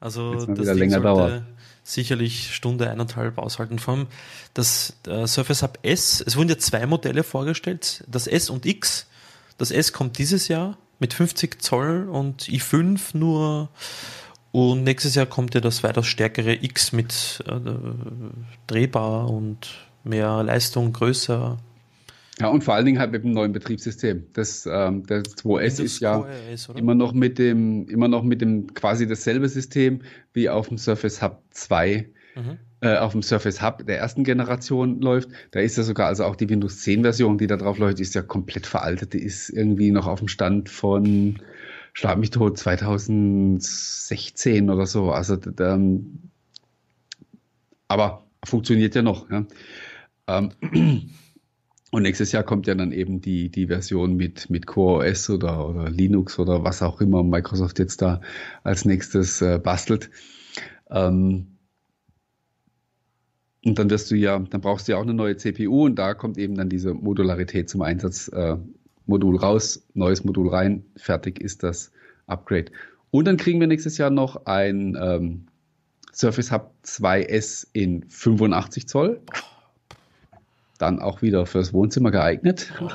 [0.00, 1.44] also das Ding länger dauert.
[1.82, 3.78] sicherlich Stunde, eineinhalb aushalten.
[3.78, 4.06] Vor allem
[4.54, 9.06] das äh, Surface Hub S, es wurden ja zwei Modelle vorgestellt, das S und X.
[9.58, 13.68] Das S kommt dieses Jahr mit 50 Zoll und i5 nur
[14.52, 17.60] und nächstes Jahr kommt ja das weitaus stärkere X mit äh,
[18.66, 19.68] drehbar und
[20.02, 21.58] mehr Leistung, größer.
[22.40, 24.24] Ja, und vor allen Dingen halt mit dem neuen Betriebssystem.
[24.32, 26.26] Das, ähm, das 2S ist ja
[26.74, 30.00] immer noch mit dem, immer noch mit dem quasi dasselbe System
[30.32, 32.56] wie auf dem Surface Hub 2, mhm.
[32.80, 35.28] äh, auf dem Surface Hub der ersten Generation läuft.
[35.50, 38.14] Da ist ja sogar, also auch die Windows 10 Version, die da drauf läuft, ist
[38.14, 39.12] ja komplett veraltet.
[39.12, 41.40] Die ist irgendwie noch auf dem Stand von,
[41.92, 45.10] schlag mich tot, 2016 oder so.
[45.10, 46.30] Also, ähm,
[47.86, 49.28] aber funktioniert ja noch.
[49.30, 49.44] Ja.
[50.26, 50.52] Ähm,
[51.90, 55.68] Und nächstes Jahr kommt ja dann eben die, die Version mit, mit Core OS oder,
[55.68, 58.20] oder Linux oder was auch immer Microsoft jetzt da
[58.62, 60.10] als nächstes äh, bastelt.
[60.88, 61.58] Ähm,
[63.64, 66.14] und dann wirst du ja, dann brauchst du ja auch eine neue CPU und da
[66.14, 68.28] kommt eben dann diese Modularität zum Einsatz.
[68.28, 68.56] Äh,
[69.06, 71.90] Modul raus, neues Modul rein, fertig ist das
[72.26, 72.66] Upgrade.
[73.10, 75.46] Und dann kriegen wir nächstes Jahr noch ein ähm,
[76.14, 79.20] Surface Hub 2S in 85 Zoll
[80.80, 82.72] dann auch wieder fürs Wohnzimmer geeignet.
[82.80, 82.88] Oh.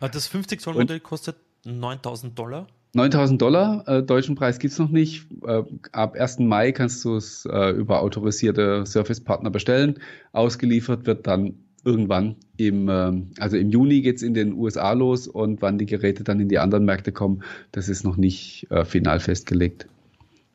[0.00, 2.66] Das 50 Zoll Modell kostet 9000 Dollar.
[2.92, 5.26] 9000 Dollar, äh, deutschen Preis gibt's noch nicht.
[5.46, 5.62] Äh,
[5.92, 6.40] ab 1.
[6.40, 10.00] Mai kannst du es äh, über autorisierte Service-Partner bestellen.
[10.32, 11.54] Ausgeliefert wird dann
[11.84, 16.24] irgendwann im, äh, also im Juni geht's in den USA los und wann die Geräte
[16.24, 19.86] dann in die anderen Märkte kommen, das ist noch nicht äh, final festgelegt.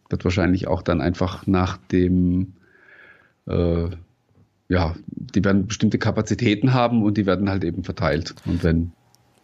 [0.10, 2.54] Wird wahrscheinlich auch dann einfach nach dem,
[3.48, 3.88] äh,
[4.68, 8.36] ja, die werden bestimmte Kapazitäten haben und die werden halt eben verteilt.
[8.46, 8.92] Und wenn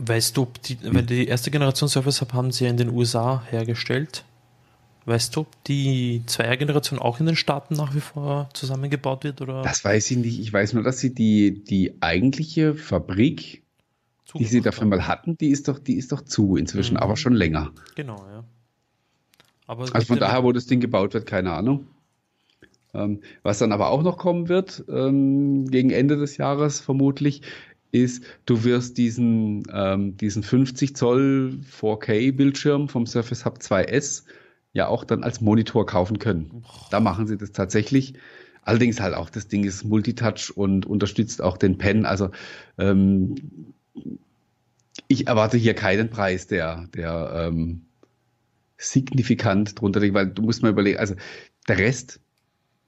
[0.04, 3.44] Weißt du, die, weil die erste Generation Surface Hub haben sie ja in den USA
[3.52, 4.26] hergestellt.
[5.06, 9.42] Weißt du, ob die Zweier-Generation auch in den Staaten nach wie vor zusammengebaut wird?
[9.42, 9.62] Oder?
[9.62, 10.40] Das weiß ich nicht.
[10.40, 13.64] Ich weiß nur, dass sie die, die eigentliche Fabrik,
[14.36, 14.90] die sie dafür haben.
[14.90, 17.02] mal hatten, die ist doch, die ist doch zu inzwischen, mhm.
[17.02, 17.72] aber schon länger.
[17.94, 18.44] Genau, ja.
[19.68, 21.86] Aber also von daher, wo das Ding gebaut wird, keine Ahnung.
[22.94, 27.42] Ähm, was dann aber auch noch kommen wird, ähm, gegen Ende des Jahres vermutlich,
[27.92, 34.24] ist, du wirst diesen, ähm, diesen 50 Zoll 4K Bildschirm vom Surface Hub 2S
[34.74, 36.64] ja auch dann als Monitor kaufen können.
[36.89, 38.14] Da machen sie das tatsächlich.
[38.64, 42.06] Allerdings halt auch, das Ding ist Multitouch und unterstützt auch den Pen.
[42.06, 42.30] Also
[42.78, 43.36] ähm,
[45.08, 47.82] ich erwarte hier keinen Preis, der, der ähm,
[48.78, 51.16] signifikant drunter liegt, weil du musst mal überlegen, also
[51.68, 52.22] der Rest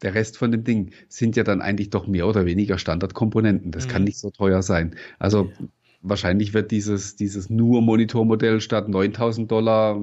[0.03, 3.71] der Rest von dem Ding sind ja dann eigentlich doch mehr oder weniger Standardkomponenten.
[3.71, 3.89] Das mhm.
[3.89, 4.95] kann nicht so teuer sein.
[5.17, 5.67] Also ja.
[6.01, 10.01] wahrscheinlich wird dieses, dieses nur Monitormodell statt 9000 Dollar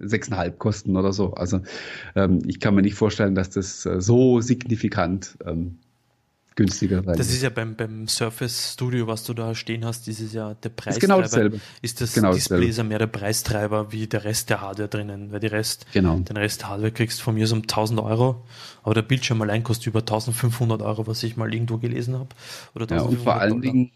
[0.00, 1.34] 6,5 kosten oder so.
[1.34, 1.60] Also
[2.14, 5.78] ähm, ich kann mir nicht vorstellen, dass das äh, so signifikant ähm,
[6.58, 7.16] günstiger sein.
[7.16, 10.54] Das ist ja beim, beim Surface Studio, was du da stehen hast, ist es ja
[10.54, 10.96] der Preistreiber.
[10.96, 11.60] Ist genau dasselbe.
[11.82, 15.30] Ist das genau Display ist ja mehr der Preistreiber wie der Rest der Hardware drinnen,
[15.30, 16.18] weil die Rest, genau.
[16.18, 18.44] den Rest Hardware kriegst du von mir so um 1000 Euro,
[18.82, 22.30] aber der Bildschirm allein kostet über 1500 Euro, was ich mal irgendwo gelesen habe.
[22.74, 23.92] Oder ja, und vor allen Dingen,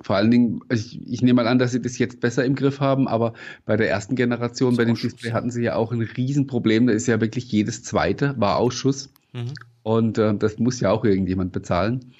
[0.00, 2.80] vor allen Dingen, ich, ich, nehme mal an, dass sie das jetzt besser im Griff
[2.80, 3.34] haben, aber
[3.66, 6.86] bei der ersten Generation, bei dem Display hatten sie ja auch ein Riesenproblem.
[6.86, 9.12] Da ist ja wirklich jedes zweite war Ausschuss.
[9.34, 9.52] Mhm.
[9.82, 12.12] Und äh, das muss ja auch irgendjemand bezahlen.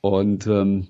[0.00, 0.88] Und ähm,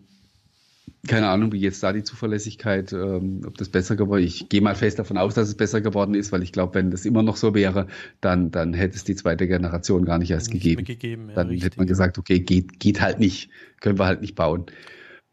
[1.06, 4.40] keine Ahnung, wie jetzt da die Zuverlässigkeit, ähm, ob das besser geworden ist.
[4.40, 6.90] Ich gehe mal fest davon aus, dass es besser geworden ist, weil ich glaube, wenn
[6.90, 7.86] das immer noch so wäre,
[8.20, 10.84] dann, dann hätte es die zweite Generation gar nicht erst nicht gegeben.
[10.84, 11.66] gegeben ja, dann richtig.
[11.66, 13.50] hätte man gesagt, okay, geht, geht halt nicht,
[13.80, 14.66] können wir halt nicht bauen.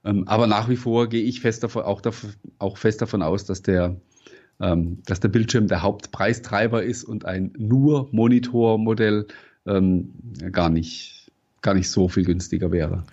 [0.03, 3.45] Ähm, aber nach wie vor gehe ich fest davon, auch, davon, auch fest davon aus,
[3.45, 3.95] dass der,
[4.59, 9.27] ähm, dass der Bildschirm der Hauptpreistreiber ist und ein nur Monitormodell
[9.65, 10.13] ähm,
[10.51, 11.31] gar nicht,
[11.61, 13.03] gar nicht so viel günstiger wäre.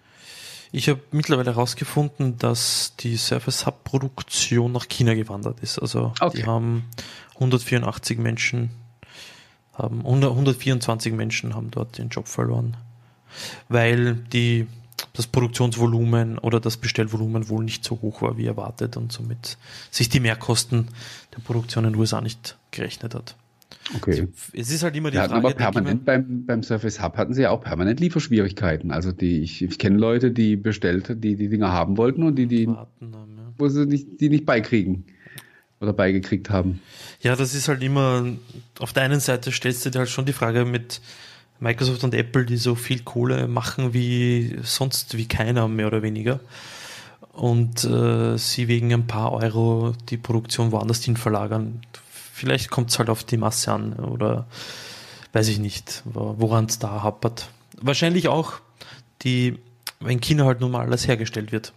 [0.70, 5.78] Ich habe mittlerweile herausgefunden, dass die Surface Hub Produktion nach China gewandert ist.
[5.78, 6.38] Also okay.
[6.38, 6.84] die haben
[7.34, 8.70] 184 Menschen,
[9.72, 12.76] haben 124 Menschen haben dort den Job verloren,
[13.68, 14.66] weil die
[15.14, 19.56] das Produktionsvolumen oder das Bestellvolumen wohl nicht so hoch war wie erwartet und somit
[19.90, 20.88] sich die Mehrkosten
[21.34, 23.36] der Produktion in den USA nicht gerechnet hat.
[23.96, 24.28] Okay.
[24.52, 25.34] Es ist halt immer die Wir Frage.
[25.34, 28.90] Aber permanent beim, beim Surface Hub hatten sie ja auch permanent Lieferschwierigkeiten.
[28.90, 32.46] Also die, ich, ich kenne Leute, die bestellt, die die Dinger haben wollten und die,
[32.46, 33.52] die, haben, ja.
[33.56, 35.04] wo sie nicht, die nicht beikriegen
[35.80, 36.80] oder beigekriegt haben.
[37.20, 38.26] Ja, das ist halt immer,
[38.78, 41.00] auf der einen Seite stellst du dir halt schon die Frage mit
[41.60, 46.40] Microsoft und Apple, die so viel Kohle machen wie sonst wie keiner, mehr oder weniger.
[47.32, 51.80] Und äh, sie wegen ein paar Euro die Produktion woanders hin verlagern
[52.38, 54.46] vielleicht kommt es halt auf die Masse an oder
[55.32, 57.50] weiß ich nicht, woran es da hapert.
[57.80, 58.54] Wahrscheinlich auch
[59.22, 59.58] die,
[60.00, 61.72] wenn China halt nun mal alles hergestellt wird.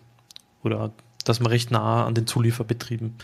[0.64, 0.93] Oder
[1.26, 3.16] dass man recht nah an den Zulieferbetrieben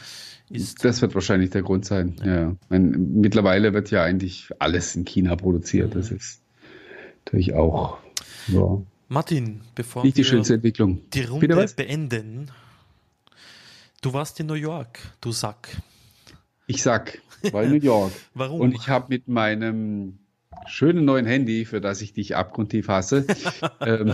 [0.49, 0.83] ist.
[0.83, 2.15] Das wird wahrscheinlich der Grund sein.
[2.23, 2.39] Ja.
[2.39, 2.55] ja.
[2.69, 5.95] Meine, mittlerweile wird ja eigentlich alles in China produziert.
[5.95, 6.17] Das mhm.
[6.17, 6.41] ist
[7.25, 7.97] natürlich auch.
[8.47, 8.81] Ja.
[9.09, 11.01] Martin, bevor Nicht die schönste Entwicklung.
[11.13, 12.51] die Runde beenden,
[14.01, 15.69] du warst in New York, du Sack.
[16.67, 17.19] Ich sag,
[17.51, 18.11] weil New York.
[18.33, 18.59] Warum?
[18.59, 20.19] Und ich habe mit meinem
[20.67, 23.25] schönen neuen Handy, für das ich dich abgrundtief hasse,
[23.81, 24.13] ähm,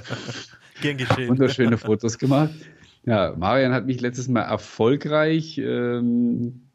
[1.27, 2.53] wunderschöne Fotos gemacht.
[3.05, 6.69] Ja, Marian hat mich letztes Mal erfolgreich, ähm,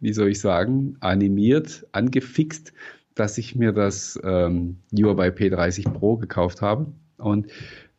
[0.00, 2.72] wie soll ich sagen, animiert, angefixt,
[3.14, 6.92] dass ich mir das ähm, Huawei P30 Pro gekauft habe.
[7.16, 7.48] Und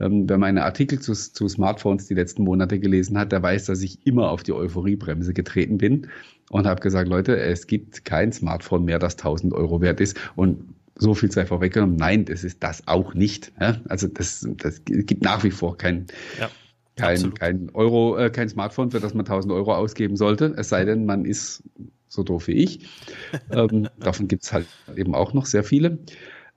[0.02, 3.82] ähm, wer meine Artikel zu, zu Smartphones die letzten Monate gelesen hat, der weiß, dass
[3.82, 6.08] ich immer auf die Euphoriebremse getreten bin
[6.49, 10.20] und habe gesagt, Leute, es gibt kein Smartphone mehr, das 1000 Euro wert ist.
[10.36, 11.95] Und so viel sei vorweggenommen.
[11.95, 13.52] Nein, das ist das auch nicht.
[13.60, 13.78] Ja?
[13.88, 16.08] Also das, das gibt nach wie vor kein,
[16.39, 16.49] ja,
[16.95, 20.54] kein, kein Euro, äh, kein Smartphone, für das man 1000 Euro ausgeben sollte.
[20.58, 21.64] Es sei denn, man ist
[22.08, 22.89] so doof wie ich.
[23.52, 25.99] ähm, davon gibt es halt eben auch noch sehr viele.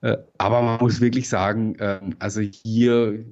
[0.04, 3.24] Äh, aber man muss wirklich sagen, ähm, also hier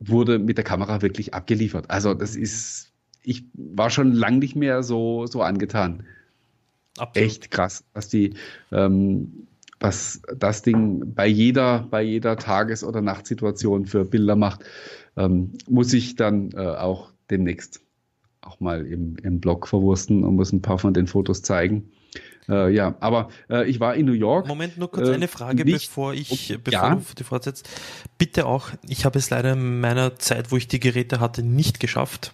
[0.00, 1.90] wurde mit der Kamera wirklich abgeliefert.
[1.90, 2.90] Also das ist
[3.22, 6.04] ich war schon lang nicht mehr so, so angetan.
[6.98, 7.28] Absolut.
[7.28, 8.34] Echt krass, was die,
[8.72, 9.46] ähm,
[9.78, 14.64] was das Ding bei jeder, bei jeder Tages- oder Nachtsituation für Bilder macht,
[15.16, 17.80] ähm, muss ich dann äh, auch demnächst
[18.42, 21.90] auch mal im, im Blog verwursten und muss ein paar von den Fotos zeigen.
[22.48, 24.46] Äh, ja, aber äh, ich war in New York.
[24.46, 26.94] Moment, nur kurz äh, eine Frage, nicht, bevor ich, bevor ja.
[26.94, 27.68] du die fortsetzt.
[28.18, 31.78] Bitte auch, ich habe es leider in meiner Zeit, wo ich die Geräte hatte, nicht
[31.78, 32.32] geschafft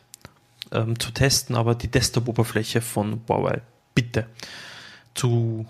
[0.73, 3.61] ähm, zu testen, aber die Desktop-Oberfläche von Huawei,
[3.95, 4.27] bitte
[5.15, 5.67] zu.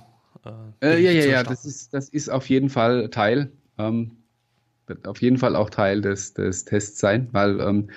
[0.81, 3.51] Äh, äh ja, ja, ja, das ist, das ist auf jeden Fall Teil.
[3.79, 4.13] Ähm,
[4.87, 7.91] wird auf jeden Fall auch Teil des, des Tests sein, weil ähm,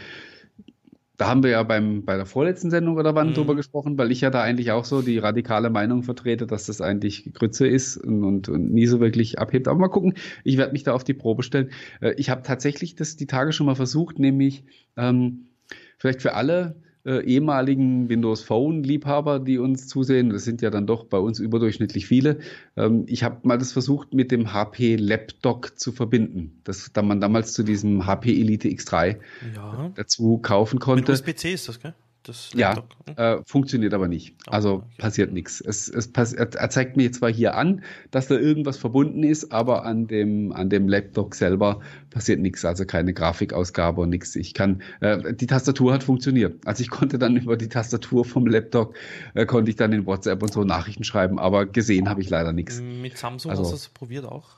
[1.20, 3.34] da haben wir ja beim, bei der vorletzten Sendung oder wann mhm.
[3.34, 6.80] drüber gesprochen, weil ich ja da eigentlich auch so die radikale Meinung vertrete, dass das
[6.80, 9.67] eigentlich Grütze ist und, und, und nie so wirklich abhebt.
[9.67, 10.13] Aber mal gucken,
[10.45, 11.72] ich werde mich da auf die Probe stellen.
[11.99, 14.63] Äh, ich habe tatsächlich das die Tage schon mal versucht, nämlich
[14.95, 15.47] ähm,
[15.97, 21.05] vielleicht für alle äh, ehemaligen Windows Phone-Liebhaber, die uns zusehen, das sind ja dann doch
[21.05, 22.38] bei uns überdurchschnittlich viele.
[22.78, 27.20] Ähm, ich habe mal das versucht, mit dem HP Laptop zu verbinden, das da man
[27.20, 29.18] damals zu diesem HP Elite X3
[29.55, 29.91] ja.
[29.95, 31.01] dazu kaufen konnte.
[31.01, 31.95] Mit USB-C ist das, gell?
[32.30, 32.84] Das ja,
[33.16, 34.36] äh, funktioniert aber nicht.
[34.46, 34.86] Oh, also okay.
[35.00, 35.62] passiert nichts.
[35.62, 39.84] Es, es pass er, zeigt mir zwar hier an, dass da irgendwas verbunden ist, aber
[39.84, 42.64] an dem, an dem Laptop selber passiert nichts.
[42.66, 44.36] Also keine Grafikausgabe und nichts.
[44.36, 46.68] Ich kann, äh, die Tastatur hat funktioniert.
[46.68, 48.96] Also ich konnte dann über die Tastatur vom Laptop,
[49.34, 52.54] äh, konnte ich dann in WhatsApp und so Nachrichten schreiben, aber gesehen habe ich leider
[52.54, 52.80] nichts.
[52.80, 54.50] Mit Samsung also, hast du es probiert auch?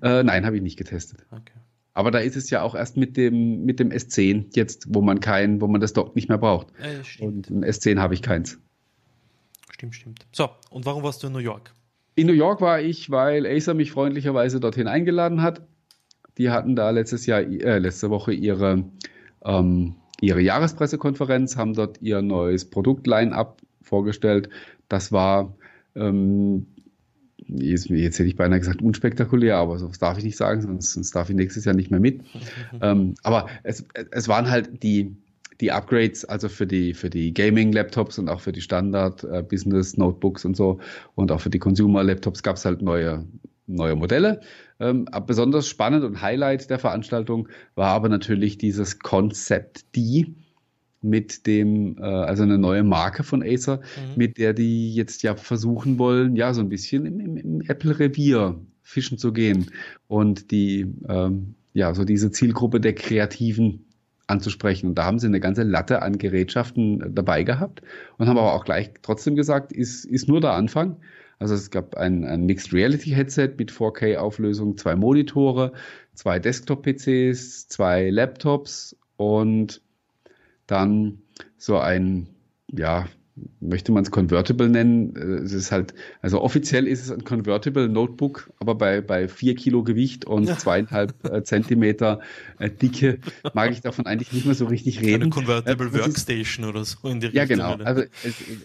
[0.00, 1.26] Äh, nein, habe ich nicht getestet.
[1.30, 1.52] Okay.
[1.96, 5.18] Aber da ist es ja auch erst mit dem, mit dem S10 jetzt, wo man
[5.18, 6.66] kein, wo man das Dock nicht mehr braucht.
[6.78, 8.58] Ja, und im S10 habe ich keins.
[9.70, 10.26] Stimmt, stimmt.
[10.30, 11.72] So, und warum warst du in New York?
[12.14, 15.62] In New York war ich, weil Acer mich freundlicherweise dorthin eingeladen hat.
[16.36, 18.84] Die hatten da letztes Jahr, äh, letzte Woche ihre,
[19.42, 24.50] ähm, ihre Jahrespressekonferenz, haben dort ihr neues Produkt-Line-Up vorgestellt.
[24.90, 25.56] Das war
[25.94, 26.66] ähm,
[27.48, 31.14] jetzt, jetzt hätte ich beinahe gesagt unspektakulär, aber so darf ich nicht sagen, sonst, sonst
[31.14, 32.22] darf ich nächstes Jahr nicht mehr mit.
[32.82, 35.16] ähm, aber es, es waren halt die,
[35.60, 40.56] die Upgrades, also für die, für die Gaming-Laptops und auch für die Standard-Business-Notebooks äh, und
[40.56, 40.80] so
[41.14, 43.24] und auch für die Consumer-Laptops gab es halt neue,
[43.66, 44.40] neue Modelle.
[44.78, 50.34] Ähm, besonders spannend und Highlight der Veranstaltung war aber natürlich dieses Concept D,
[51.08, 54.16] mit dem, äh, also eine neue Marke von Acer, mhm.
[54.16, 58.60] mit der die jetzt ja versuchen wollen, ja, so ein bisschen im, im, im Apple-Revier
[58.82, 59.70] fischen zu gehen
[60.06, 63.86] und die, ähm, ja, so diese Zielgruppe der Kreativen
[64.26, 64.88] anzusprechen.
[64.88, 67.82] Und da haben sie eine ganze Latte an Gerätschaften dabei gehabt
[68.18, 70.96] und haben aber auch gleich trotzdem gesagt, ist, ist nur der Anfang.
[71.38, 75.72] Also es gab ein, ein Mixed Reality Headset mit 4K Auflösung, zwei Monitore,
[76.14, 79.82] zwei Desktop-PCs, zwei Laptops und
[80.66, 81.22] dann
[81.56, 82.28] so ein,
[82.72, 83.06] ja,
[83.60, 85.14] möchte man es Convertible nennen.
[85.14, 89.54] Äh, es ist halt, also offiziell ist es ein Convertible Notebook, aber bei, bei vier
[89.54, 92.20] Kilo Gewicht und zweieinhalb äh, Zentimeter
[92.58, 93.18] äh, Dicke
[93.54, 95.24] mag ich davon eigentlich nicht mehr so richtig reden.
[95.24, 97.58] Eine Convertible äh, Workstation ist, oder so in die Richtung.
[97.58, 97.84] Ja, genau.
[97.84, 98.02] Also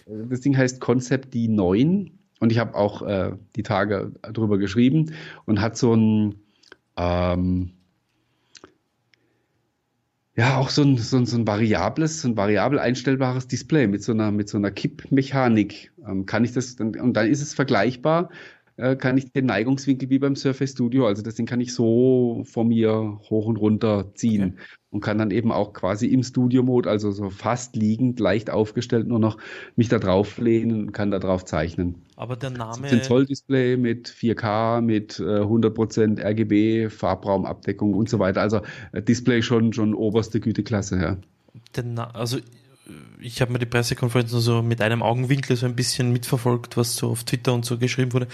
[0.06, 5.12] das Ding heißt Concept D9 und ich habe auch äh, die Tage drüber geschrieben
[5.44, 6.36] und hat so ein
[6.96, 7.70] ähm,
[10.34, 14.02] ja, auch so ein, so ein, so ein variables, so ein variabel einstellbares Display mit
[14.02, 15.92] so einer, mit so einer Kippmechanik.
[16.06, 18.30] Ähm, kann ich das, dann, und dann ist es vergleichbar,
[18.76, 22.42] äh, kann ich den Neigungswinkel wie beim Surface Studio, also das Ding kann ich so
[22.44, 24.62] von mir hoch und runter ziehen okay.
[24.90, 29.18] und kann dann eben auch quasi im Studio-Mode, also so fast liegend, leicht aufgestellt, nur
[29.18, 29.38] noch
[29.76, 31.96] mich da drauf lehnen und kann da drauf zeichnen.
[32.16, 32.88] Aber der Name.
[32.88, 38.40] 17 Zoll Display mit 4K, mit äh, 100% RGB, Farbraumabdeckung und so weiter.
[38.40, 38.60] Also
[38.92, 41.16] äh, Display schon, schon oberste Güteklasse, ja.
[42.14, 42.38] also
[43.20, 46.96] ich habe mir die Pressekonferenz nur so mit einem Augenwinkel so ein bisschen mitverfolgt, was
[46.96, 48.26] so auf Twitter und so geschrieben wurde.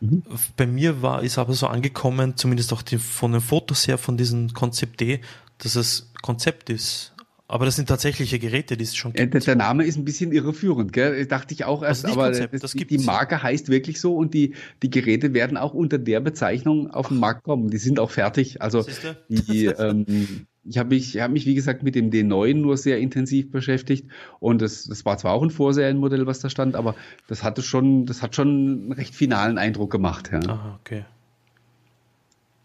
[0.00, 0.22] Mhm.
[0.56, 4.16] Bei mir war, ist aber so angekommen, zumindest auch die, von den Fotos her, von
[4.16, 5.20] diesem Konzept D,
[5.58, 7.14] dass es Konzept ist.
[7.46, 9.34] Aber das sind tatsächliche Geräte, die es schon gibt.
[9.34, 11.26] Der, der Name ist ein bisschen irreführend, gell?
[11.26, 14.54] Dachte ich auch erst, aber Konzept, das, die, die Marke heißt wirklich so und die,
[14.82, 17.68] die Geräte werden auch unter der Bezeichnung auf den Markt kommen.
[17.68, 18.62] Die sind auch fertig.
[18.62, 18.84] Also
[19.28, 23.50] die, ähm, ich habe mich, hab mich, wie gesagt, mit dem D9 nur sehr intensiv
[23.50, 24.08] beschäftigt.
[24.40, 26.94] Und das, das war zwar auch ein Vorserienmodell, was da stand, aber
[27.28, 30.30] das hatte schon, das hat schon einen recht finalen Eindruck gemacht.
[30.32, 30.40] Ja.
[30.40, 31.04] Aha, okay.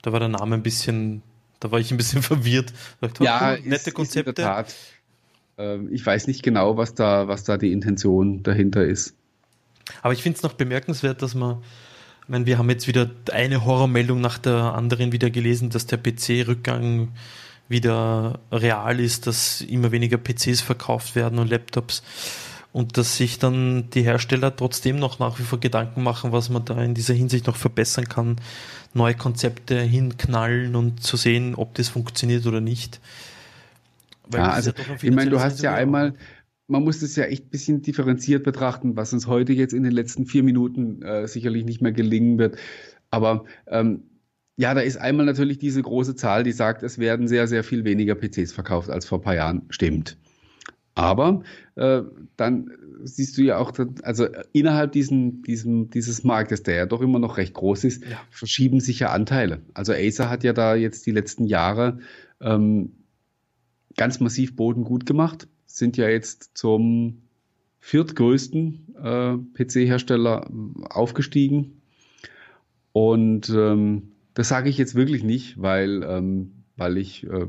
[0.02, 1.22] Da war der Name ein bisschen,
[1.60, 2.74] da war ich ein bisschen verwirrt.
[3.02, 4.32] Dachte, ja, nette ist, Konzepte.
[4.32, 4.76] Ist in der Tat.
[5.58, 9.16] Ähm, ich weiß nicht genau, was da, was da die Intention dahinter ist.
[10.02, 11.64] Aber ich finde es noch bemerkenswert, dass man,
[12.24, 15.98] ich meine, wir haben jetzt wieder eine Horrormeldung nach der anderen wieder gelesen, dass der
[15.98, 17.10] PC-Rückgang
[17.70, 22.04] wieder real ist, dass immer weniger PCs verkauft werden und Laptops
[22.72, 26.66] und dass sich dann die Hersteller trotzdem noch nach wie vor Gedanken machen, was man
[26.66, 28.36] da in dieser Hinsicht noch verbessern kann,
[28.94, 33.00] neue Konzepte hinknallen und zu sehen, ob das funktioniert oder nicht.
[34.28, 36.14] Weil ja, also ja ich meine, du hast ja einmal,
[36.68, 39.92] man muss das ja echt ein bisschen differenziert betrachten, was uns heute jetzt in den
[39.92, 42.58] letzten vier Minuten äh, sicherlich nicht mehr gelingen wird.
[43.10, 44.04] Aber ähm,
[44.60, 47.86] ja, da ist einmal natürlich diese große Zahl, die sagt, es werden sehr, sehr viel
[47.86, 49.62] weniger PCs verkauft als vor ein paar Jahren.
[49.70, 50.18] Stimmt.
[50.96, 51.44] Aber
[51.76, 52.02] äh,
[52.36, 52.70] dann
[53.06, 53.72] siehst du ja auch,
[54.04, 58.20] also innerhalb diesen, diesem, dieses Marktes, der ja doch immer noch recht groß ist, ja.
[58.32, 59.62] verschieben sich ja Anteile.
[59.74, 62.00] Also Acer hat ja da jetzt die letzten Jahre
[62.42, 62.92] ähm,
[63.96, 67.22] ganz massiv Boden gut gemacht, sind ja jetzt zum
[67.80, 70.52] viertgrößten äh, PC-Hersteller
[70.90, 71.82] aufgestiegen.
[72.92, 77.48] Und ähm, das sage ich jetzt wirklich nicht, weil, ähm, weil ich äh,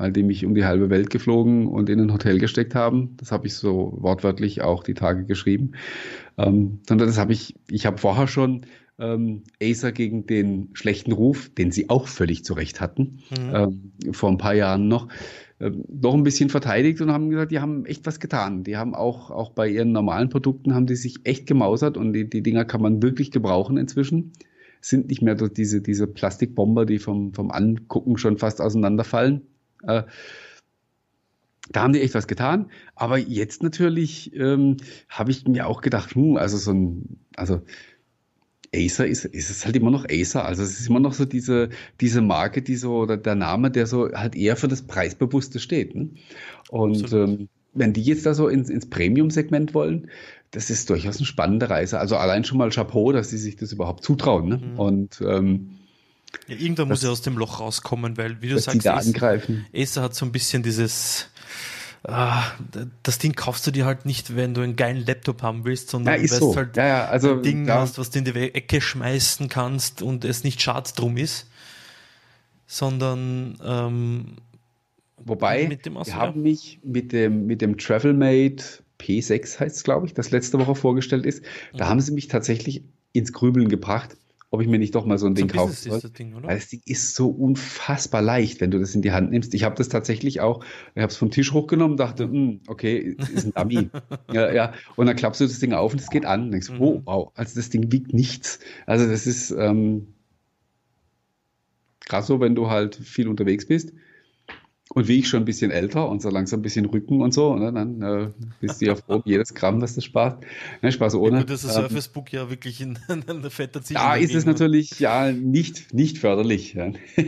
[0.00, 3.18] weil die mich um die halbe Welt geflogen und in ein Hotel gesteckt haben.
[3.18, 5.72] Das habe ich so wortwörtlich auch die Tage geschrieben.
[6.38, 8.62] Ähm, sondern das habe ich, ich habe vorher schon
[8.98, 13.54] ähm, Acer gegen den schlechten Ruf, den sie auch völlig zu Recht hatten, mhm.
[13.54, 15.08] ähm, vor ein paar Jahren noch,
[15.60, 18.64] ähm, noch ein bisschen verteidigt und haben gesagt, die haben echt was getan.
[18.64, 22.26] Die haben auch, auch bei ihren normalen Produkten haben die sich echt gemausert und die,
[22.28, 24.32] die Dinger kann man wirklich gebrauchen inzwischen.
[24.80, 29.42] Sind nicht mehr diese, diese Plastikbomber, die vom, vom Angucken schon fast auseinanderfallen.
[29.82, 30.04] Äh,
[31.70, 32.70] da haben die echt was getan.
[32.94, 34.78] Aber jetzt natürlich ähm,
[35.08, 37.62] habe ich mir auch gedacht, hm, also so ein, also
[38.74, 40.44] Acer ist, ist es halt immer noch Acer.
[40.44, 41.70] Also es ist immer noch so diese,
[42.00, 45.94] diese Marke, die so, oder der Name, der so halt eher für das Preisbewusste steht.
[45.94, 46.10] Ne?
[46.70, 50.10] Und ähm, wenn die jetzt da so ins, ins Premium-Segment wollen,
[50.50, 51.98] das ist durchaus eine spannende Reise.
[51.98, 54.48] Also allein schon mal Chapeau, dass sie sich das überhaupt zutrauen.
[54.48, 54.56] Ne?
[54.56, 54.78] Mhm.
[54.78, 55.78] Und ähm,
[56.48, 59.66] ja, irgendwann muss er aus dem Loch rauskommen, weil, wie du sagst, da angreifen.
[59.74, 61.28] Acer hat so ein bisschen dieses,
[62.04, 62.42] ah,
[63.02, 66.14] das Ding kaufst du dir halt nicht, wenn du einen geilen Laptop haben willst, sondern
[66.14, 66.52] ja, weil so.
[66.52, 70.02] du halt ja, ja, also, ein Ding hast, was du in die Ecke schmeißen kannst
[70.02, 71.46] und es nicht schad drum ist,
[72.66, 74.36] sondern ähm,
[75.22, 78.64] Wobei, wir haben mich mit dem, mit dem Travelmate
[79.00, 81.88] P6 heißt es, glaube ich, das letzte Woche vorgestellt ist, da mhm.
[81.88, 84.16] haben sie mich tatsächlich ins Grübeln gebracht
[84.52, 86.00] ob ich mir nicht doch mal so ein so Ding kaufen soll.
[86.00, 89.30] Das Ding, Weil das Ding ist so unfassbar leicht, wenn du das in die Hand
[89.30, 89.54] nimmst.
[89.54, 90.64] Ich habe das tatsächlich auch,
[90.96, 93.90] ich habe es vom Tisch hochgenommen, dachte, hm, okay, ist ein Dummy.
[94.32, 94.72] ja, ja.
[94.96, 96.44] Und dann klappst du das Ding auf und es geht an.
[96.44, 96.80] Und denkst, mhm.
[96.80, 98.58] oh, wow, also das Ding wiegt nichts.
[98.86, 100.14] Also das ist ähm,
[102.00, 103.92] krass so, wenn du halt viel unterwegs bist.
[104.92, 107.54] Und wie ich schon ein bisschen älter und so langsam ein bisschen Rücken und so,
[107.54, 108.30] ne, dann äh,
[108.60, 110.38] bist du ja froh, jedes Gramm, was du sparst.
[110.82, 111.36] Ne, Spaß ohne.
[111.36, 113.94] Ja, gut, das ist ähm, Surface Book ja wirklich in, in einer fetter Ziel.
[113.94, 116.74] Da ist es natürlich ja nicht, nicht förderlich.
[116.74, 116.90] Ja.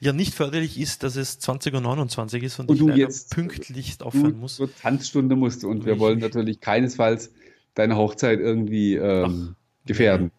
[0.00, 3.98] ja, nicht förderlich ist, dass es 20.29 Uhr ist und, und ich du jetzt pünktlich
[4.02, 4.56] aufhören muss.
[4.56, 7.32] Zur Tanzstunde musst und wir wollen natürlich keinesfalls
[7.74, 10.30] deine Hochzeit irgendwie ähm, gefährden.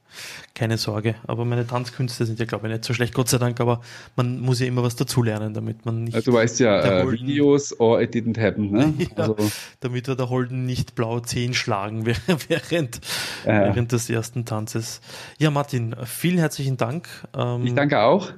[0.56, 3.60] Keine Sorge, aber meine Tanzkünste sind ja, glaube ich, nicht so schlecht, Gott sei Dank,
[3.62, 3.82] aber
[4.16, 6.16] man muss ja immer was dazulernen, damit man nicht.
[6.16, 8.94] Also, du weißt ja, uh, Videos or it didn't happen, ne?
[8.98, 9.38] ja, also.
[9.80, 12.06] Damit wir der Holden nicht blaue Zehen schlagen
[12.50, 12.98] während,
[13.46, 13.48] äh.
[13.48, 15.00] während des ersten Tanzes.
[15.40, 17.08] Ja, Martin, vielen herzlichen Dank.
[17.34, 18.32] Ähm, ich danke auch.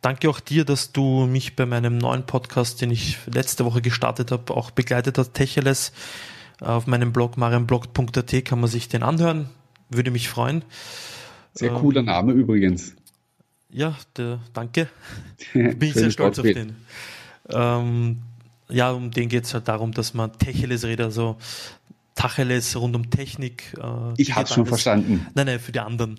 [0.00, 4.30] Danke auch dir, dass du mich bei meinem neuen Podcast, den ich letzte Woche gestartet
[4.30, 5.92] habe, auch begleitet hast, Techeles.
[6.60, 9.48] Auf meinem Blog marienblog.at kann man sich den anhören.
[9.90, 10.64] Würde mich freuen.
[11.54, 12.94] Sehr cooler ähm, Name übrigens.
[13.70, 14.88] Ja, der, danke.
[15.52, 16.76] Bin ich sehr stolz auf den.
[17.48, 18.18] Ähm,
[18.70, 21.36] ja, um den geht es halt darum, dass man Techeles-Räder so
[22.18, 23.72] Tacheles rund um Technik.
[23.78, 25.28] Äh, ich habe schon verstanden.
[25.34, 26.18] Nein, nein, für die anderen.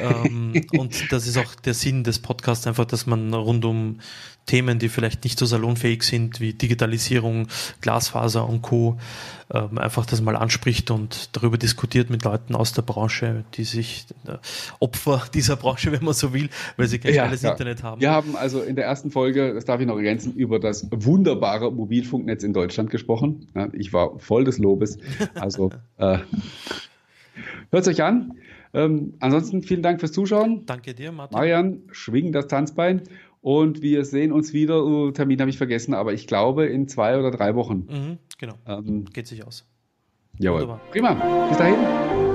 [0.00, 3.98] ähm, und das ist auch der Sinn des Podcasts, einfach, dass man rund um
[4.46, 7.48] Themen, die vielleicht nicht so salonfähig sind, wie Digitalisierung,
[7.80, 8.98] Glasfaser und Co.,
[9.52, 14.06] ähm, einfach das mal anspricht und darüber diskutiert mit Leuten aus der Branche, die sich
[14.26, 14.38] äh,
[14.80, 17.52] Opfer dieser Branche, wenn man so will, weil sie kein ja, schnelles ja.
[17.52, 18.00] Internet haben.
[18.00, 21.70] Wir haben also in der ersten Folge, das darf ich noch ergänzen, über das wunderbare
[21.70, 23.46] Mobilfunknetz in Deutschland gesprochen.
[23.54, 24.98] Ja, ich war voll des Lobes.
[25.34, 26.18] Also äh,
[27.70, 28.34] hört es euch an.
[28.74, 30.66] Ähm, ansonsten vielen Dank fürs Zuschauen.
[30.66, 31.36] Danke dir, Martin.
[31.36, 33.02] Marian, schwing das Tanzbein.
[33.40, 34.84] Und wir sehen uns wieder.
[34.84, 37.86] Uh, Termin habe ich vergessen, aber ich glaube in zwei oder drei Wochen.
[37.88, 38.54] Mhm, genau.
[38.66, 39.64] Ähm, Geht sich aus.
[40.38, 40.62] Jawohl.
[40.62, 40.80] Wunderbar.
[40.90, 41.48] Prima.
[41.48, 42.25] Bis dahin.